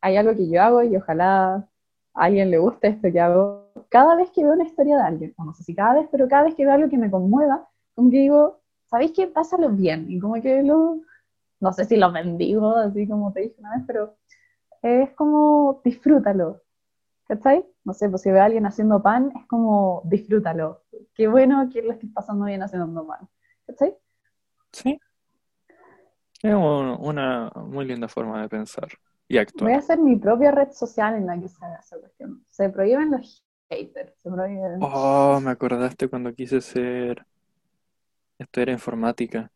[0.00, 1.66] hay algo que yo hago y ojalá a
[2.14, 3.69] alguien le guste esto que hago.
[3.88, 6.28] Cada vez que veo una historia de alguien, o no sé si cada vez, pero
[6.28, 9.26] cada vez que veo algo que me conmueva, como que digo, ¿sabéis qué?
[9.26, 10.06] Pásalo bien.
[10.10, 11.00] Y como que lo,
[11.60, 14.16] no sé si lo bendigo, así como te dije una vez, pero
[14.82, 16.62] es como disfrútalo.
[17.28, 17.64] ¿Cachai?
[17.84, 20.82] No sé, pues si veo a alguien haciendo pan, es como disfrútalo.
[21.14, 23.28] Qué bueno que lo estés pasando bien haciendo pan.
[23.66, 23.96] ¿Cachai?
[24.72, 24.98] Sí.
[26.42, 28.88] Es un- una muy linda forma de pensar
[29.28, 29.78] y Voy a actuar.
[29.78, 32.44] hacer mi propia red social en la que se haga esa cuestión.
[32.48, 33.44] Se prohíben los
[34.80, 37.24] Oh, me acordaste cuando quise ser.
[38.38, 39.50] Esto era informática.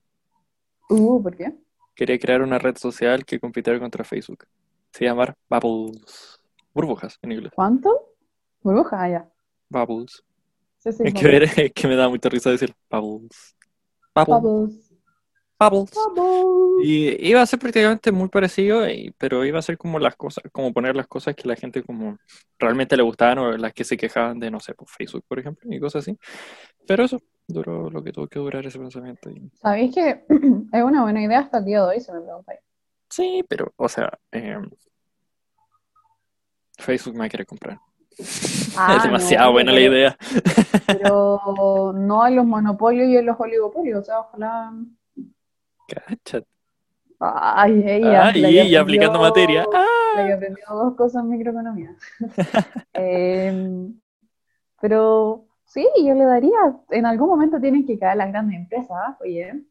[0.91, 1.53] Uh, ¿por qué?
[1.95, 4.45] Quería crear una red social que compitiera contra Facebook.
[4.93, 6.41] Se llama Bubbles.
[6.73, 7.53] Burbujas en inglés.
[7.55, 8.15] ¿Cuánto?
[8.63, 9.31] Burbuja, ah, ya.
[9.71, 10.23] Bubbles.
[10.79, 13.57] Sí, sí, Es que, ver- es que me da mucha risa decir Bubbles.
[14.15, 14.35] Bubble.
[14.35, 14.84] Bubbles.
[15.59, 15.91] Bubbles.
[15.95, 16.87] Bubbles.
[16.87, 20.45] Y iba a ser prácticamente muy parecido, y- pero iba a ser como las cosas,
[20.53, 22.19] como poner las cosas que la gente como
[22.59, 25.73] realmente le gustaban o las que se quejaban de, no sé, por Facebook, por ejemplo,
[25.73, 26.19] y cosas así.
[26.87, 29.31] Pero eso duró lo que tuvo que durar ese pensamiento.
[29.31, 30.25] y- ¿Sabéis que
[30.73, 32.61] es una buena idea hasta el día de hoy, se me preguntáis?
[33.09, 34.59] Sí, pero, o sea, eh,
[36.79, 37.79] Facebook me quiere comprar.
[38.77, 40.17] Ah, es demasiado no, buena la pero- idea.
[40.89, 44.01] Pero no en los monopolios y en los oligopolios.
[44.01, 44.73] O sea, ojalá.
[45.95, 46.47] Cáchate.
[47.21, 48.81] Ay, ella.
[48.81, 49.65] Aplicando materia.
[49.73, 49.85] Ah.
[50.17, 51.95] La que aprendió dos cosas en microeconomía.
[52.93, 53.95] Em,
[54.81, 56.59] pero sí, yo le daría.
[56.91, 58.91] En algún momento tienen que caer las grandes empresas.
[58.93, 59.17] ¿ah?
[59.21, 59.63] Oye,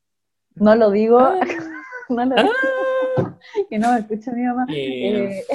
[0.56, 1.20] no lo digo.
[1.20, 1.40] Ah.
[2.10, 3.38] No lo digo.
[3.70, 4.66] Que no me escucha mi mamá.
[4.70, 5.46] Eh, Eh,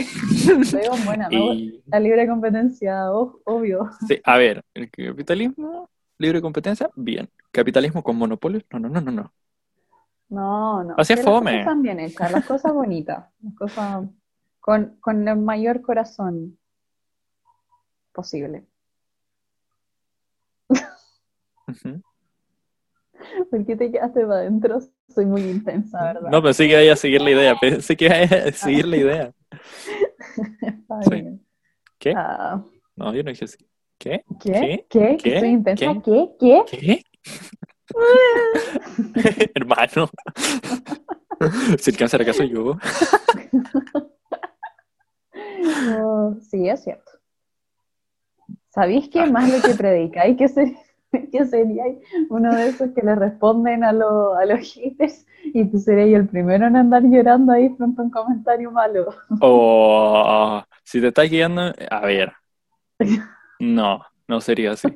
[0.47, 1.53] lo digo en buena, ¿no?
[1.53, 3.91] y- La libre competencia, obvio.
[4.09, 7.29] sí, a ver, el capitalismo, libre competencia, bien.
[7.53, 9.33] Capitalismo con monopolios, no, no, no, no, no.
[10.29, 10.95] No, no.
[10.99, 11.51] Así es que las fome.
[11.51, 14.05] cosas están bien hechas, las cosas bonitas, las cosas
[14.61, 16.59] con, con el mayor corazón
[18.13, 18.67] posible.
[23.51, 24.81] ¿Por qué te quedaste para adentro?
[25.09, 26.31] Soy muy intensa, ¿verdad?
[26.31, 29.33] No, pensé que vaya a seguir la idea, pensé que vaya a seguir la idea.
[30.63, 31.45] Está bien.
[31.99, 32.13] ¿Qué?
[32.17, 32.63] Ah,
[32.97, 33.57] No, yo no dije así.
[33.99, 34.25] ¿Qué?
[34.41, 34.87] ¿Qué?
[34.89, 35.17] ¿Qué?
[35.17, 35.41] ¿Que ¿Qué?
[35.41, 35.95] soy intensa?
[36.05, 36.31] ¿Qué?
[36.39, 36.63] ¿Qué?
[36.71, 37.03] ¿Qué?
[39.15, 39.51] ¿Qué?
[39.55, 40.09] Hermano.
[41.79, 42.77] Si el cáncer acaso yo.
[46.01, 47.13] Oh, sí, es cierto.
[48.71, 50.37] ¿Sabéis qué más lo que predicáis?
[50.37, 50.69] Que, ser,
[51.33, 51.85] que sería
[52.29, 56.29] uno de esos que le responden a, lo- a los haters y tú serías el
[56.29, 59.15] primero en andar llorando ahí frente a un comentario malo.
[59.41, 62.33] O si te estás guiando, a ver.
[63.61, 64.89] No, no sería así.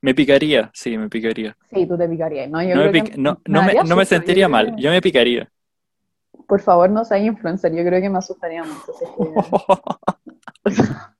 [0.00, 1.56] Me picaría, sí, me picaría.
[1.72, 2.62] Sí, tú te picarías, ¿no?
[2.62, 5.00] Yo No me, que no, no me, no me yo sentiría mal, que- yo me
[5.02, 5.48] picaría.
[6.46, 8.92] Por favor, no seas influencer, yo creo que me asustaría mucho.
[8.98, 9.24] si es que-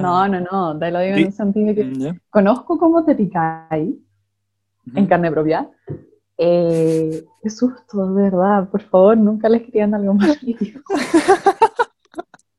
[0.00, 3.94] No, no, no, te lo digo en el sentido que Mm, conozco cómo te picáis
[4.86, 5.08] en Ujú.
[5.08, 5.68] carne propia.
[6.38, 8.68] Eh, qué susto, de verdad.
[8.70, 10.34] Por favor, nunca le escriban algo malo.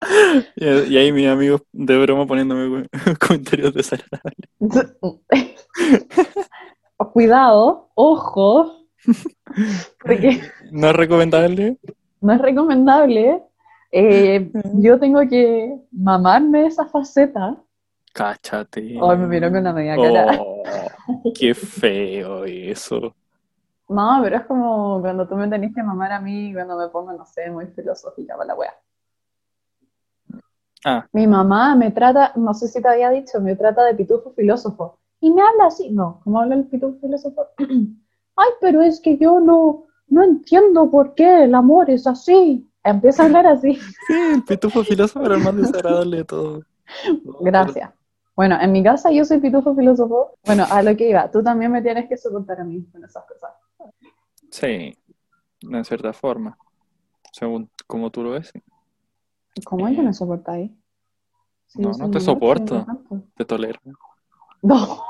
[0.56, 2.88] Y, y ahí mis amigos de broma poniéndome
[3.20, 4.50] comentarios desagradables.
[7.14, 8.88] Cuidado, ojo,
[10.02, 10.42] porque
[10.72, 11.78] ¿No es recomendable?
[12.22, 13.44] no es recomendable.
[13.92, 17.56] Eh, yo tengo que mamarme esa faceta.
[18.14, 18.98] Cáchate.
[19.02, 20.38] Ay, me miró con la media cara.
[20.40, 20.64] Oh,
[21.34, 23.16] qué feo eso.
[23.88, 27.14] No, pero es como cuando tú me tenés que mamar a mí cuando me pongo,
[27.14, 28.74] no sé, muy filosófica para la wea.
[30.88, 31.08] Ah.
[31.14, 35.00] Mi mamá me trata, no sé si te había dicho, me trata de pitufo filósofo.
[35.20, 37.48] Y me habla así, no, ¿cómo habla el pitufo filósofo?
[37.58, 42.70] Ay, pero es que yo no, no entiendo por qué el amor es así.
[42.84, 43.76] Empieza a hablar así.
[44.08, 46.62] Sí, el pitufo filósofo era el más desagradable de todo.
[47.42, 47.92] Gracias.
[48.36, 50.38] Bueno, en mi casa yo soy pitufo filósofo.
[50.46, 53.26] Bueno, a lo que iba, tú también me tienes que soportar a mí con esas
[53.26, 53.52] cosas.
[54.52, 54.96] Sí,
[55.62, 56.56] de cierta forma.
[57.32, 58.62] Según como tú lo ves, sí.
[59.64, 60.72] ¿Cómo es que me soportáis?
[61.68, 62.86] Si No, no te soporto.
[63.36, 63.80] te tolero.
[64.62, 65.02] No.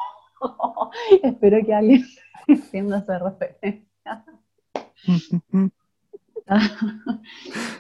[1.24, 2.06] Espero que alguien
[2.48, 4.26] entienda esa referencia.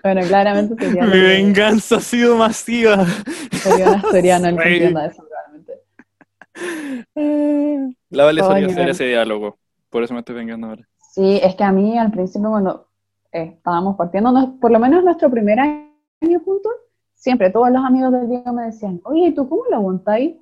[0.02, 3.06] Bueno, claramente sería, Mi venganza ha sido masiva.
[3.52, 4.74] sería un asturiano el que Ay.
[4.74, 5.74] entienda eso, probablemente.
[8.10, 9.60] La Vale solía hacer ese diálogo.
[9.92, 10.82] Por eso me estoy vengando ahora.
[11.12, 12.88] Sí, es que a mí al principio cuando
[13.32, 15.85] eh, estábamos partiendo, por lo menos nuestro primer año
[16.44, 16.72] juntos,
[17.14, 20.36] siempre todos los amigos del Diego me decían, oye, ¿tú cómo lo aguantáis?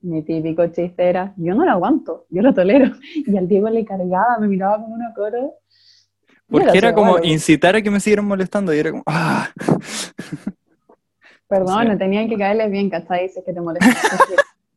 [0.00, 2.92] Mi típico chiste era, yo no lo aguanto, yo lo tolero.
[3.14, 5.38] Y al Diego le cargaba, me miraba con una cara.
[6.48, 9.48] Porque era como incitar a que me siguieran molestando y era como, ah.
[11.48, 11.88] Perdón, Sí.
[11.88, 13.28] no tenían que caerles bien, ¿cachai?
[13.28, 13.92] Si es que te molestan.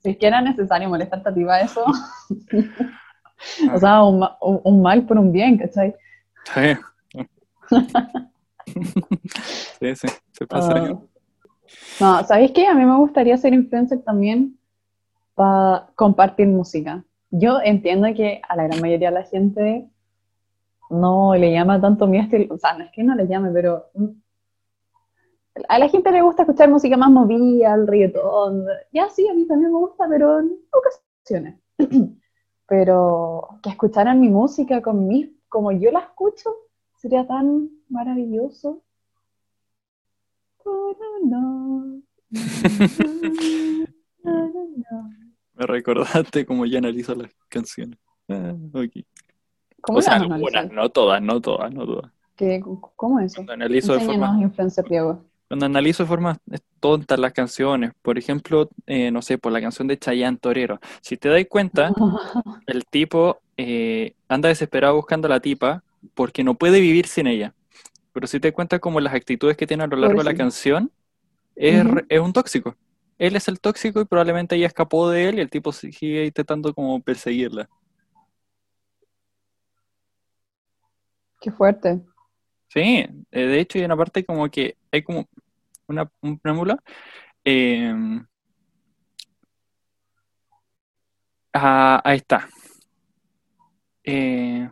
[0.02, 1.84] Si es que- era necesario molestarte a ti para eso,
[3.74, 5.96] o sea, un- un mal por un bien, ¿cachai?
[6.54, 7.26] Sí.
[9.80, 11.00] sí, sí, se hacer Ah.
[12.00, 12.66] No, ¿sabéis qué?
[12.66, 14.58] A mí me gustaría ser influencer también
[15.36, 17.04] para compartir música.
[17.30, 19.90] Yo entiendo que a la gran mayoría de la gente
[20.90, 23.86] no le llama tanto mi estilo, o sea, no es que no le llame, pero
[23.94, 24.08] mm,
[25.68, 28.66] a la gente le gusta escuchar música más movida, el reggaetón.
[28.92, 31.60] Ya sí, a mí también me gusta, pero en ocasiones.
[32.68, 36.52] Pero que escucharan mi música con mi, como yo la escucho,
[36.98, 38.84] sería tan maravilloso.
[45.54, 47.98] Me recordaste como ya analizo las canciones.
[48.30, 48.54] Ah.
[49.82, 52.12] ¿Cómo O sea, algunas, no todas, no todas, no todas.
[52.36, 52.62] ¿Qué-
[52.96, 53.36] ¿Cómo es eso?
[53.38, 54.40] Cuando analizo de forma,
[55.48, 56.38] cuando analizo de forma
[56.80, 61.18] tontas las canciones, por ejemplo, eh, no sé, por la canción de Chayanne Torero, si
[61.18, 61.92] te das cuenta,
[62.68, 65.84] el tipo eh, anda desesperado buscando a la tipa
[66.14, 67.54] porque no puede vivir sin ella.
[68.14, 70.92] Pero si te cuenta como las actitudes que tiene a lo largo de la canción,
[71.56, 72.76] es, es un tóxico.
[73.18, 76.74] él es el tóxico y probablemente ella escapó de él y el tipo sigue intentando
[76.74, 77.70] como perseguirla.
[81.42, 82.02] Qué fuerte.
[82.70, 85.28] Sí, eh, de hecho hay una parte como que hay como
[85.88, 86.78] una, un preámbulo.
[87.44, 88.26] em,
[91.54, 92.48] ah, ahí está.
[94.04, 94.70] Eh,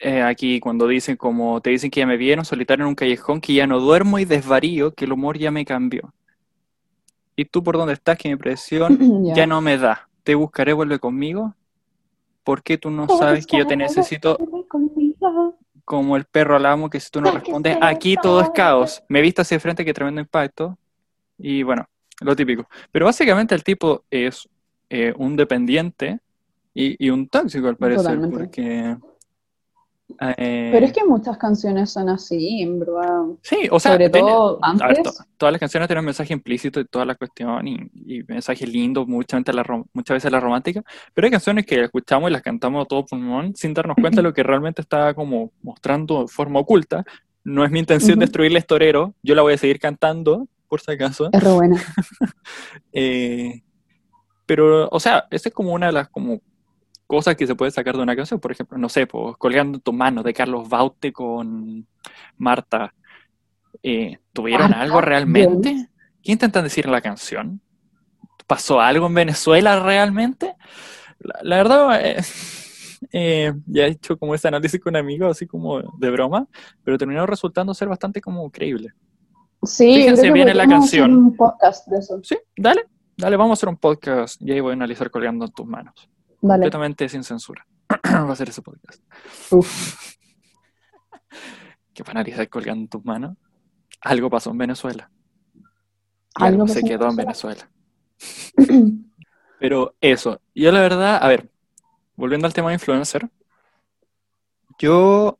[0.00, 3.40] eh, aquí cuando dicen como te dicen que ya me vieron solitario en un callejón,
[3.40, 6.12] que ya no duermo y desvarío, que el humor ya me cambió.
[7.36, 8.18] ¿Y tú por dónde estás?
[8.18, 9.34] Que mi presión Ya.
[9.34, 10.08] ya no me da.
[10.22, 11.54] Te buscaré, vuelve conmigo.
[12.44, 14.38] ¿Por qué tú no sabes que yo te necesito
[15.84, 19.02] como el perro al amo, que si tú no respondes, aquí todo es caos.
[19.08, 20.78] Me viste hacia el frente, que tremendo impacto.
[21.36, 21.84] Y bueno,
[22.20, 22.68] lo típico.
[22.92, 24.48] Pero básicamente el tipo es
[24.88, 26.20] eh, un dependiente
[26.74, 28.36] y, y un tóxico al parecer, Totalmente.
[28.36, 28.96] porque...
[30.36, 33.22] eh, Pero es que muchas canciones son así, en verdad.
[33.42, 35.02] Sí, o sea, Sobre todo a ver, antes.
[35.02, 39.06] to- todas las canciones tienen mensaje implícito y toda la cuestión y, y mensaje lindo,
[39.06, 40.82] muchas veces, la, rom- muchas veces la romántica,
[41.14, 44.22] pero hay canciones que escuchamos y las cantamos a todo pulmón sin darnos cuenta de
[44.28, 47.04] lo que realmente está como mostrando de forma oculta.
[47.42, 48.20] No es mi intención Ujú.
[48.20, 51.30] destruirles torero, yo la voy a seguir cantando, por si acaso.
[51.32, 51.76] Es re buena.
[52.92, 53.62] Eh,
[54.46, 56.40] pero, o sea, esa es como una de las como
[57.10, 58.38] cosas que se puede sacar de una canción.
[58.38, 61.84] Por ejemplo, no sé, pues, Colgando tu mano de Carlos Baute con
[62.38, 62.94] Marta.
[63.82, 65.88] Eh, ¿tuvieron Marta algo realmente?
[66.22, 67.60] ¿Qué intentan decir en la canción?
[68.46, 70.54] ¿Pasó algo en Venezuela realmente?
[71.18, 72.22] La, la verdad, eh,
[73.12, 76.46] eh, ya he hecho como ese análisis con amigos, así como de broma,
[76.84, 78.92] pero terminó resultando ser bastante como creíble.
[79.64, 81.16] Sí, Fíjense bien en la hacer canción.
[81.16, 82.20] un podcast de eso.
[82.22, 82.84] Sí, dale,
[83.16, 86.08] dale, vamos a hacer un podcast y ahí voy a analizar colgando en tus manos.
[86.40, 86.62] Dale.
[86.62, 87.66] Completamente sin censura.
[88.04, 89.02] Va a ser ese podcast.
[89.50, 90.06] Uf.
[91.92, 93.36] Que analizar colgando tus manos.
[94.00, 95.10] Algo pasó en Venezuela.
[95.54, 95.62] Y
[96.44, 97.68] Algo algo se quedó en Venezuela.
[99.58, 101.50] Pero eso, yo la verdad, a ver,
[102.16, 103.28] volviendo al tema de influencer,
[104.78, 105.38] yo,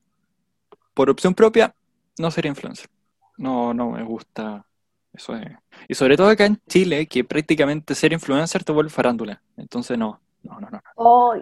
[0.92, 1.74] por opción propia,
[2.18, 2.90] no sería influencer.
[3.38, 4.66] No, no me gusta
[5.14, 5.56] eso de...
[5.88, 9.42] Y sobre todo acá en Chile, que prácticamente ser influencer te vuelve farándula.
[9.56, 10.79] Entonces no, no, no, no.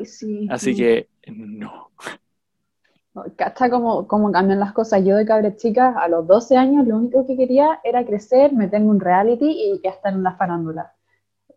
[0.04, 0.48] Sí.
[0.50, 1.90] Así que no.
[3.36, 5.04] Cacha como, como cambian las cosas.
[5.04, 8.86] Yo de cabra chica, a los 12 años, lo único que quería era crecer, meterme
[8.90, 10.92] un reality y ya estar en la farándula.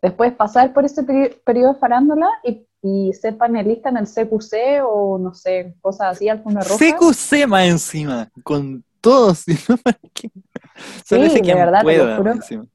[0.00, 4.82] Después pasar por ese peri- periodo de farándula y, y ser panelista en el CQC
[4.84, 6.78] o no sé, cosas así, alfombra roja.
[6.78, 9.44] CQC más encima, con todos,
[11.04, 12.32] Sí, de verdad, te lo juro.
[12.32, 12.66] encima.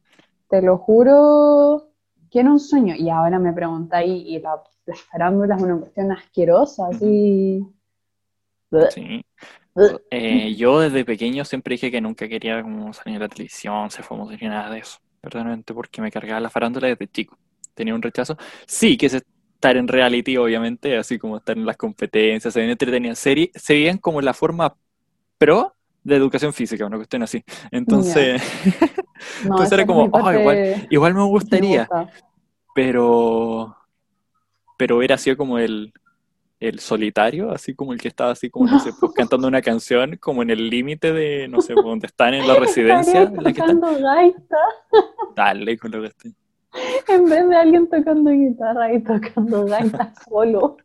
[0.50, 1.90] Te lo juro
[2.32, 2.96] que era un sueño.
[2.96, 4.62] Y ahora me preguntáis, y la
[4.96, 7.66] farándula es una cuestión asquerosa, así.
[8.92, 9.24] Sí.
[10.10, 14.04] Eh, yo desde pequeño siempre dije que nunca quería como salir a la televisión, ser
[14.04, 14.98] famoso ni nada de eso.
[15.22, 17.38] Verdaderamente porque me cargaba la farándula desde chico.
[17.74, 18.38] Tenía un rechazo.
[18.66, 22.70] Sí, que es estar en reality, obviamente, así como estar en las competencias, se ven
[22.72, 23.20] entretenidas.
[23.20, 24.76] Serie, se veían como la forma
[25.38, 25.74] pro
[26.04, 27.44] de educación física, una cuestión así.
[27.72, 28.42] Entonces,
[29.44, 32.10] No, Entonces era como, "Oh, igual- igual me me gustaría, gusta.
[32.74, 33.76] pero,
[34.78, 35.92] pero hubiera sido como el,
[36.60, 40.16] el solitario, así como el que estaba así como, no sé, pues, cantando una canción
[40.18, 43.52] como en el límite de, no sé, pues, donde están en la residencia, en la
[43.54, 43.80] que están.
[43.80, 44.58] tocando gaita
[45.36, 46.36] Dale con lo que estoy.
[47.08, 50.78] en vez de alguien tocando guitarra y tocando gaita solo.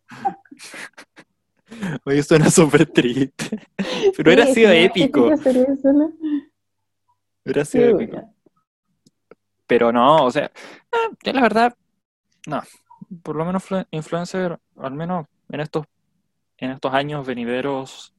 [2.05, 3.59] Oye, suena súper triste.
[4.17, 5.21] Pero Sí, sido sí, épico.
[7.45, 8.35] Hubiera sido Sí, épico.
[9.67, 11.75] Pero no, o sea, eh, yo la verdad,
[12.47, 12.63] no.
[13.23, 15.87] Por lo menos flu- influencer, al menos en estos,
[16.59, 18.15] en estos años venideros,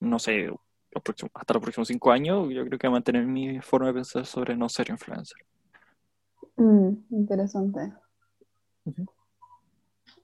[0.00, 3.26] no sé, los próximos- hasta los próximos cinco años, yo creo que voy a mantener
[3.26, 5.38] mi forma de pensar sobre no ser influencer.
[6.56, 7.92] Mm, interesante.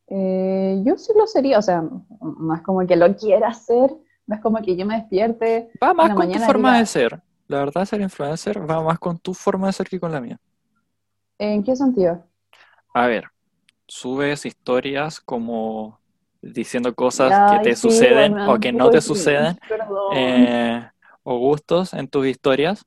[0.09, 3.91] Eh, yo sí lo sería, o sea, no es como que lo quiera hacer,
[4.27, 5.71] no es como que yo me despierte.
[5.83, 7.23] Va más con tu forma diga- de ser.
[7.49, 10.39] La verdad, ser influencer va más con tu forma de ser que con la mía.
[11.39, 12.25] ¿En qué sentido?
[12.95, 13.25] A ver,
[13.87, 16.01] subes historias como
[16.41, 19.59] diciendo cosas Ay, que te sí, suceden bueno, o que no te suceden.
[20.15, 20.89] Eh,
[21.23, 22.85] o gustos en tus historias.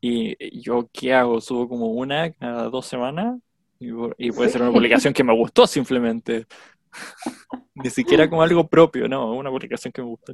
[0.00, 1.40] Y yo, ¿qué hago?
[1.40, 3.38] Subo como una cada dos semanas
[3.78, 4.52] y, pu- y puede Sí.
[4.54, 6.46] ser una publicación que me gustó simplemente.
[7.74, 10.32] Ni siquiera como algo propio, no, una publicación que me gustó.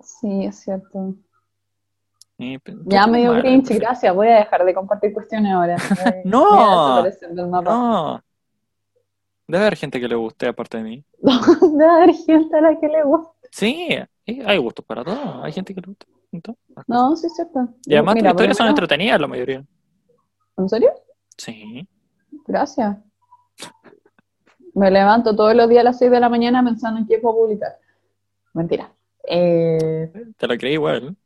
[0.00, 1.16] Sí, es cierto.
[2.36, 4.14] Ya me dio cringe, pues, gracias.
[4.14, 5.76] Voy a dejar de compartir cuestiones ahora.
[6.24, 7.02] No.
[7.02, 7.70] del mapa.
[7.70, 8.22] No.
[9.46, 11.04] Debe haber gente que le guste aparte de mí.
[11.18, 13.32] Debe haber gente a la que le gusta.
[13.50, 13.88] Sí,
[14.26, 15.44] hay gustos para todo.
[15.44, 16.06] Hay gente que le gusta.
[16.88, 17.68] No, sí es cierto.
[17.86, 19.64] Y además Mira, lo historias son entretenidas la mayoría.
[20.56, 20.90] ¿En serio?
[21.36, 21.86] Sí.
[22.46, 22.96] Gracias.
[24.74, 27.36] Me levanto todos los días a las 6 de la mañana pensando en qué puedo
[27.36, 27.78] publicar.
[28.54, 28.90] Mentira.
[29.28, 31.16] Eh, Te lo creí igual.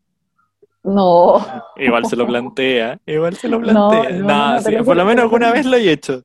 [0.83, 1.41] No.
[1.77, 2.99] Igual se lo plantea.
[3.07, 4.11] Igual se lo plantea.
[4.19, 6.23] no, No, sí, por lo menos alguna vez lo he hecho.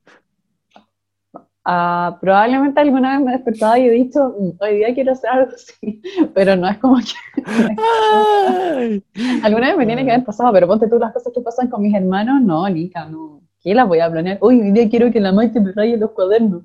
[1.66, 5.30] Ah, probablemente alguna vez me he despertado y he dicho, "Mm, hoy día quiero hacer
[5.30, 6.01] algo así,
[6.36, 7.14] pero no es como que
[9.43, 11.82] alguna vez me tiene que haber pasado, pero ponte tú las cosas que pasan con
[11.82, 13.41] mis hermanos, no, Nica, no.
[13.62, 14.39] ¿Qué las voy a planear?
[14.41, 16.64] Uy, hoy día quiero que la Maite me raye los cuadernos.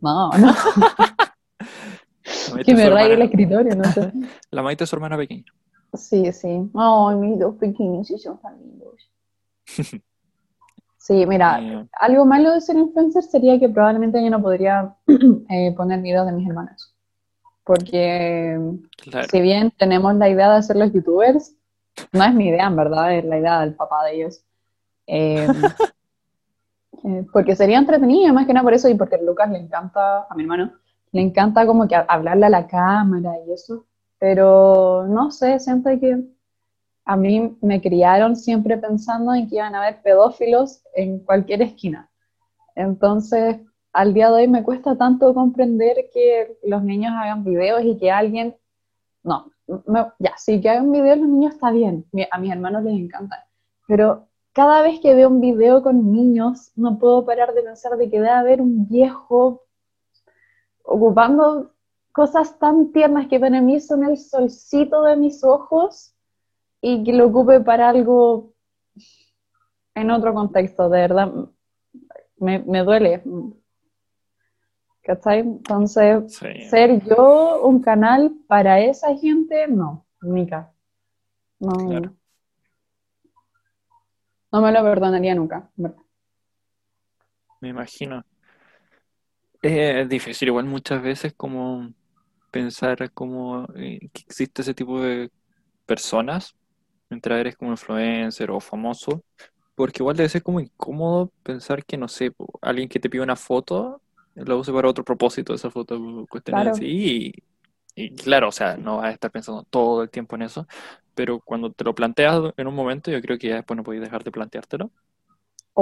[0.00, 0.54] No, no,
[2.64, 4.12] que me raye el escritorio, no sé.
[4.52, 5.52] La Maite es su hermana pequeña.
[5.94, 6.70] Sí, sí.
[6.74, 9.10] Ay, mis dos pequeños, sí son tan lindos.
[11.08, 14.94] Sí, mira, Eh, algo malo de ser influencer sería que probablemente yo no podría
[15.48, 16.94] eh, poner videos de mis hermanos.
[17.64, 18.58] Porque
[19.04, 19.26] claro.
[19.30, 21.56] si bien tenemos la idea de hacer los youtubers,
[22.12, 24.44] no es mi idea, en verdad, es la idea del papá de ellos.
[25.06, 25.48] Eh,
[27.04, 30.26] eh, porque sería entretenido, más que nada por eso, y porque a Lucas le encanta,
[30.28, 30.72] a mi hermano,
[31.12, 33.86] le encanta como que hablarle a la cámara y eso.
[34.18, 36.24] Pero no sé, siento que
[37.04, 42.10] a mí me criaron siempre pensando en que iban a haber pedófilos en cualquier esquina.
[42.74, 43.58] Entonces,
[43.92, 48.10] al día de hoy me cuesta tanto comprender que los niños hagan videos y que
[48.10, 48.56] alguien,
[49.22, 49.50] no,
[50.18, 53.40] ya, sí que hagan videos los niños está bien, a mis hermanos les encantan,
[53.86, 58.10] pero cada vez que veo un video con niños, no puedo parar de pensar de
[58.10, 59.62] que debe haber un viejo
[60.82, 61.72] ocupando
[62.12, 66.14] cosas tan tiernas que para mí son el solcito de mis ojos
[66.80, 68.52] y que lo ocupe para algo
[69.94, 71.32] en otro contexto, de verdad,
[72.38, 73.22] me, me duele.
[75.02, 75.40] ¿Cachai?
[75.40, 76.62] Entonces, Sí.
[76.68, 80.72] ser yo un canal para esa gente, no, Mica.
[81.60, 82.14] No, Claro.
[84.52, 85.70] no me lo perdonaría nunca.
[85.76, 85.98] verdad.
[87.60, 88.22] Me imagino.
[89.62, 91.92] Eh, Es difícil igual muchas veces como
[92.62, 95.30] pensar como eh, que existe ese tipo de
[95.86, 96.56] personas
[97.10, 99.24] mientras eres como influencer o famoso,
[99.74, 102.32] porque igual debe ser como incómodo pensar que, no sé,
[102.62, 104.02] alguien que te pide una foto
[104.34, 106.78] la use para otro propósito, esa foto, cuestiones Claro.
[106.78, 107.32] así,
[107.96, 110.66] y, y claro, o sea, no vas a estar pensando todo el tiempo en eso,
[111.14, 114.02] pero cuando te lo planteas en un momento, yo creo que ya después no puedes
[114.02, 114.92] dejar de planteártelo.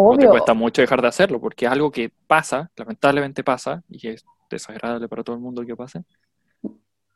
[0.02, 3.82] O te Obvio, cuesta mucho dejar de hacerlo, porque es algo que pasa, lamentablemente pasa,
[3.88, 6.04] y es desagradable para todo el mundo que pase.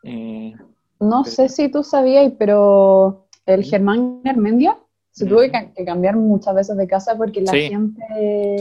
[0.03, 0.55] Eh,
[1.01, 3.65] no pero- sé si tú sabías, pero el.
[3.65, 4.79] Germán Garmendia
[5.11, 7.61] se tuvo que, ca- que cambiar muchas veces de casa porque la Sí.
[7.69, 8.03] gente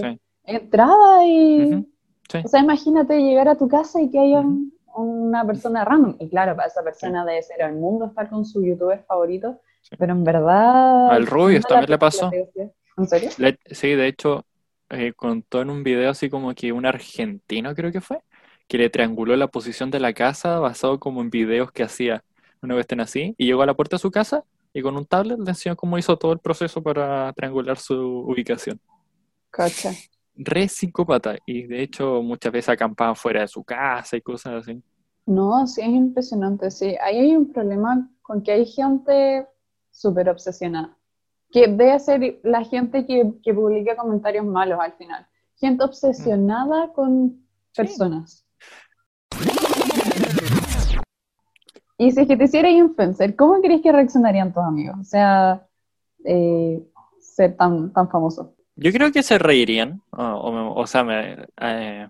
[0.01, 0.19] Sí.
[0.45, 1.85] entraba y...
[2.29, 2.41] Sí.
[2.43, 6.15] O sea, imagínate llegar a tu casa y que haya un- una persona random.
[6.19, 9.61] Y claro, para esa persona debe ser el mundo estar con su youtuber favorito,
[9.97, 11.09] pero en verdad...
[11.11, 12.29] Al Rubius también le pasó.
[12.97, 13.29] ¿En serio?
[13.37, 14.43] Le- sí, de hecho,
[14.89, 18.19] eh, contó en un video así como que un argentino, creo que fue,
[18.69, 22.23] que le trianguló la posición de la casa basado como en videos que hacía
[22.61, 24.43] una vez estén así, y llegó a la puerta de su casa
[24.73, 28.79] y con un tablet le enseñó cómo hizo todo el proceso para triangular su ubicación.
[29.49, 29.91] Cacha.
[30.35, 34.81] Re psicópata, y de hecho muchas veces acampaba fuera de su casa y cosas así.
[35.25, 36.95] No, sí, es impresionante, sí.
[37.01, 39.47] Ahí hay un problema con que hay gente
[39.89, 40.95] súper obsesionada,
[41.51, 45.25] que debe ser la gente que, que publica comentarios malos al final.
[45.55, 48.48] Gente obsesionada con Sí.
[52.01, 54.95] Y si es que te hiciera influencer, ¿cómo crees que reaccionarían tus amigos?
[55.01, 55.67] O sea,
[56.23, 56.81] eh,
[57.19, 58.55] ser tan, tan famoso.
[58.77, 62.07] Yo creo que se reirían, o, sea, me, eh,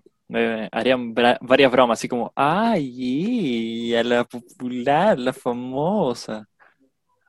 [0.70, 3.92] harían varias bromas, así como, ¡ay!
[3.96, 6.48] A la popular, la famosa.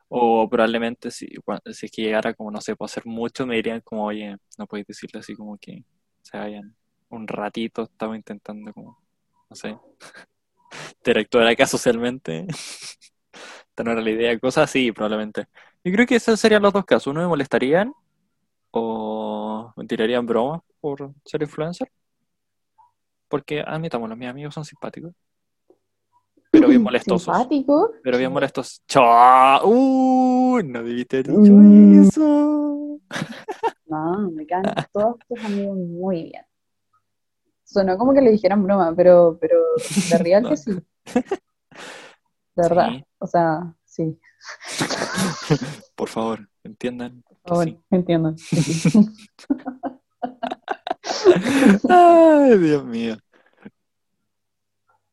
[0.08, 1.26] O probablemente si,
[1.72, 4.68] si es que llegara como, no sé, puedo hacer mucho, me dirían como, oye, no
[4.68, 5.84] podéis decirle así como que
[6.22, 6.76] se vayan
[7.08, 9.02] un ratito, estaba intentando como,
[9.50, 9.76] no sé,
[10.98, 12.46] interactuar acá socialmente.
[13.68, 15.46] Esta no era la idea, cosas así, probablemente.
[15.84, 17.08] Yo creo que esos serían los dos casos.
[17.08, 17.92] Uno me molestarían
[18.70, 21.90] o me tirarían bromas por ser influencer.
[23.28, 25.12] Porque, admitámoslo, mis amigos son simpáticos.
[26.50, 27.22] Pero bien molestosos.
[27.34, 27.92] Simpático.
[28.02, 28.82] Pero bien molestos.
[28.86, 29.66] ¡Chao!
[29.66, 30.60] ¡Uh!
[30.62, 32.02] No debiste haber dicho Mm.
[32.02, 32.98] eso.
[33.86, 36.44] No, me caen todos tus amigos muy bien.
[37.72, 39.58] Sonó como que le dijeran broma, pero, pero
[40.10, 40.72] de real que sí.
[42.54, 42.88] De verdad.
[42.90, 43.04] Sí.
[43.18, 44.20] O sea, sí.
[45.96, 47.24] Por favor, entiendan.
[47.42, 47.80] Por favor, sí.
[47.90, 48.34] entiendo.
[51.88, 53.16] Ay, Dios mío.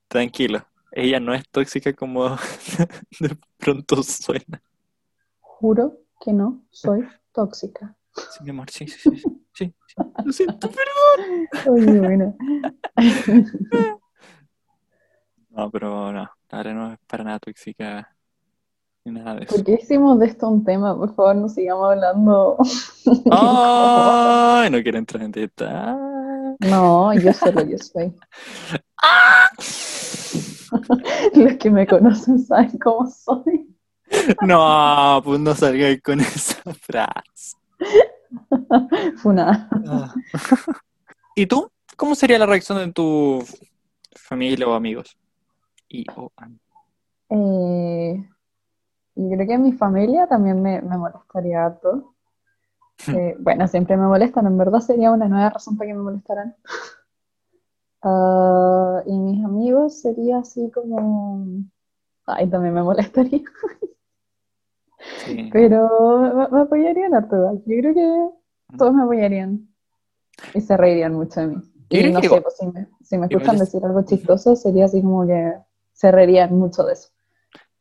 [0.10, 0.66] Tranquilo.
[0.92, 2.36] Ella no es tóxica como
[3.20, 4.62] de pronto suena.
[5.40, 7.96] juro que no soy tóxica.
[8.32, 9.22] Sí, mi amor, sí, sí, sí.
[9.54, 9.96] sí, sí.
[10.24, 11.74] Lo siento, pero...
[11.74, 12.36] Oye, bueno.
[15.52, 18.16] No, pero no, ahora no es para nada tóxica
[19.04, 19.56] ni nada de eso.
[19.56, 20.96] ¿Por qué hicimos de esto un tema?
[20.96, 22.56] Por favor, no sigamos hablando.
[23.32, 24.70] ¡Ay!
[24.70, 26.56] No quiero entrar en detalle.
[26.60, 28.14] No, yo solo yo soy.
[31.34, 33.76] Los que me conocen saben cómo soy.
[34.42, 37.58] No, pues no salgáis con esa frase.
[39.18, 39.70] Funa.
[39.88, 40.14] Ah.
[41.36, 41.70] ¿Y tú?
[41.98, 43.44] ¿Cómo sería la reacción de tu
[44.16, 45.18] familia o amigos?
[45.90, 46.60] Y o am-
[47.30, 48.24] Eh,
[49.16, 52.16] yo creo que mi familia también me, me molestaría harto.
[53.08, 56.56] Eh, bueno, siempre me molestan, en verdad sería una nueva razón para que me molestaran.
[58.02, 61.46] Ah, y mis amigos sería así como...
[62.26, 63.42] Ay, también me molestaría,
[65.18, 65.54] sí.
[65.54, 67.58] pero me, apoyarían harto igual.
[67.66, 69.70] Yo creo que todos me apoyarían
[70.54, 71.58] y se reirían mucho de mí.
[71.90, 74.04] Yo Y creo no que sé, pues, si me, si me escuchan es- decir algo
[74.04, 75.56] chistoso, sería así como que
[75.94, 77.10] se reirían mucho de eso.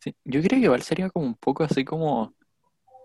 [0.00, 2.34] Sí, Yo creo que igual sería como un poco así como, un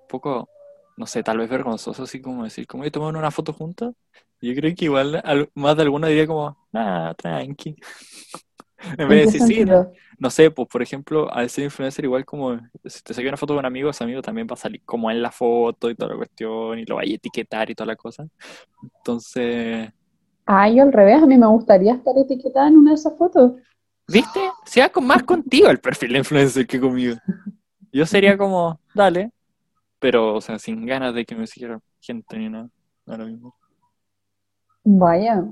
[0.08, 0.52] poco,
[0.98, 3.96] no sé, tal vez vergonzoso, así como decir, como, ¿y tomaron una foto juntos?
[4.42, 7.78] Yo creo que igual al- más de alguno diría como, ah, tranqui.
[8.92, 9.72] En ¿En vez de decir, sí,
[10.20, 13.54] no, sé, pues por ejemplo, al ser influencer, igual como si te saqué una foto
[13.54, 16.12] con un amigo, ese amigo también va a salir como en la foto y toda
[16.12, 18.26] la cuestión, y lo vaya a etiquetar y toda la cosa.
[18.82, 19.90] Entonces,
[20.46, 23.54] Ah, yo al revés, a mí me gustaría estar etiquetada en una de esas fotos.
[24.08, 24.40] ¿viste?
[24.66, 27.16] Sea con más contigo el perfil de influencer que conmigo.
[27.92, 29.32] Yo sería como, dale,
[30.00, 32.70] pero, o sea, sin ganas de que me siguiera gente ni nada.
[33.06, 33.56] Lo mismo.
[34.84, 35.46] Vaya.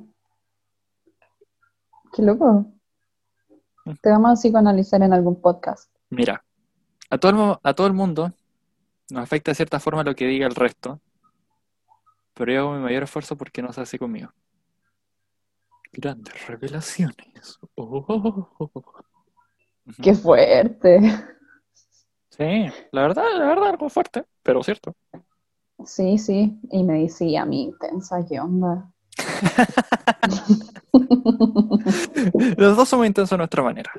[2.13, 2.65] Qué loco.
[4.01, 5.91] Te vamos a psicoanalizar en algún podcast.
[6.09, 6.43] Mira,
[7.09, 8.31] a todo, el, a todo el mundo
[9.09, 10.99] nos afecta de cierta forma lo que diga el resto,
[12.33, 14.31] pero yo hago mi mayor esfuerzo porque no se hace conmigo.
[15.91, 17.59] Grandes revelaciones.
[17.75, 18.47] Oh.
[20.01, 20.99] Qué fuerte.
[22.29, 24.95] Sí, la verdad, la verdad, algo fuerte, pero cierto.
[25.85, 26.59] Sí, sí.
[26.71, 28.90] Y me decía a mí intensa, ¿qué onda?
[32.57, 33.91] Los dos somos intensos a nuestra manera.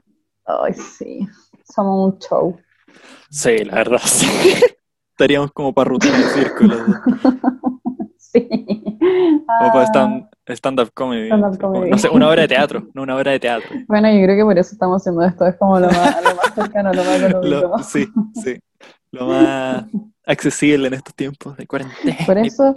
[0.46, 1.26] Ay, sí.
[1.64, 2.58] Somos un show.
[3.30, 4.26] Sí, la verdad, sí.
[5.12, 6.74] Estaríamos como para rutina de círculo,
[8.18, 8.48] Sí.
[8.48, 11.28] como para Ah, stand- stand-up comedy.
[11.30, 11.90] Como, comedy.
[11.90, 13.68] no sé, una obra de teatro, no una obra de teatro.
[13.88, 15.46] Bueno, yo creo que por eso estamos haciendo esto.
[15.46, 17.68] Es como lo más, lo más cercano, lo más económico.
[17.68, 18.06] Lo- sí,
[18.42, 18.58] sí.
[19.12, 19.84] Lo más
[20.26, 22.16] accesible en estos tiempos de cuarentena.
[22.26, 22.74] Por eso,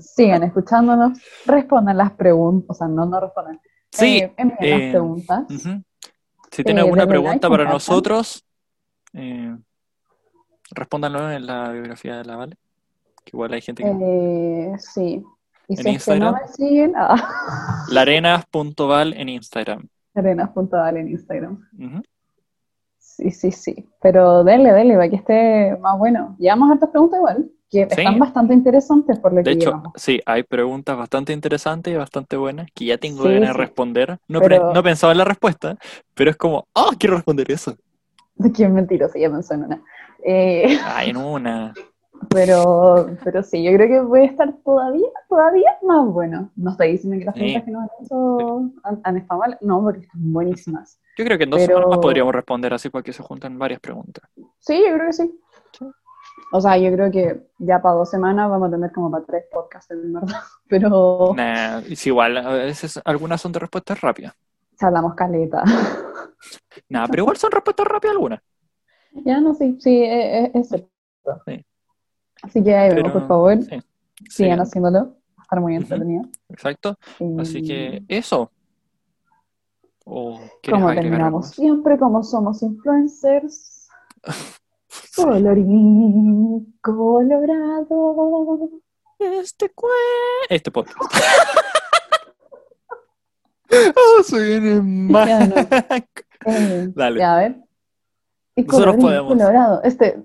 [0.00, 3.60] sigan escuchándonos, respondan las preguntas, o sea, no, no respondan.
[3.92, 5.44] Sí, Eh, envíen eh, las preguntas.
[6.50, 8.44] Si tienen Eh, alguna pregunta para nosotros,
[9.12, 9.56] eh,
[10.72, 12.56] respóndanlo en la biografía de la Vale.
[13.24, 14.76] Que igual hay gente que.
[14.78, 15.22] Sí.
[15.68, 16.34] Y ¿En si es que no Instagram?
[16.34, 19.86] me siguen, ah, Larenas.val en Instagram.
[20.14, 21.68] arenas.val en Instagram.
[22.98, 23.88] Sí, sí, sí.
[24.02, 26.34] Pero denle, denle, para que esté más bueno.
[26.38, 28.00] Llevamos hartas preguntas igual, que Sí.
[28.00, 29.92] están bastante interesantes por lo De que hecho, llevamos.
[29.96, 34.18] sí, hay preguntas bastante interesantes y bastante buenas que ya tengo Sí, ganas de responder.
[34.28, 35.76] No, Pero- pre- no pensaba en la respuesta,
[36.14, 37.76] pero es como, oh, quiero responder eso.
[38.56, 39.82] Qué mentiroso, ya pensó en una.
[40.24, 41.72] Eh, Ay, en una.
[42.28, 46.50] pero, pero sí, yo creo que puede estar todavía, todavía más bueno.
[46.56, 47.40] No estoy diciendo que las Sí.
[47.40, 51.00] preguntas que nos han hecho han, han estado mal, no, porque están buenísimas.
[51.16, 53.58] Yo creo que en dos Pero- semanas más podríamos responder así para que se junten
[53.58, 54.24] varias preguntas.
[54.58, 55.30] Sí, yo creo que sí.
[56.52, 59.44] O sea, yo creo que ya para dos semanas vamos a tener como para tres
[59.52, 60.40] podcasts, en verdad.
[60.68, 64.34] Pero Nah, es igual, a veces algunas son de respuestas rápidas.
[64.78, 65.62] si hablamos caleta.
[66.88, 68.40] Nada, pero igual son respuestas rápidas algunas.
[69.12, 71.42] ya no, sí, sí, es, es- es cierto.
[71.46, 71.64] Sí.
[72.42, 73.82] Así que ahí vemos, por favor, sí,
[74.28, 74.98] sigan haciéndolo.
[75.36, 76.24] Va a estar muy entretenido.
[76.48, 76.96] Exacto.
[77.38, 78.50] Así que eso.
[80.06, 83.88] ¿O quieres como agregar algo terminamos siempre, como somos influencers.
[85.22, 88.70] colorín colorado.
[89.18, 89.90] Este cue...
[90.48, 90.98] Este podcast.
[93.70, 95.28] oh, se viene más.
[95.28, 95.54] Ya no.
[96.46, 97.20] Eh, Dale.
[97.20, 97.56] ya, a ver.
[98.56, 99.32] Y Nosotros colorín podemos.
[99.32, 99.82] colorado.
[99.82, 100.22] Este.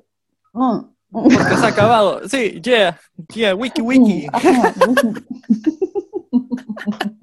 [0.54, 0.78] mm,
[1.12, 2.28] Porque se ha acabado.
[2.28, 2.98] Sí, yeah.
[3.34, 4.28] Yeah, wiki wiki.
[4.34, 5.14] Ajá, ujú.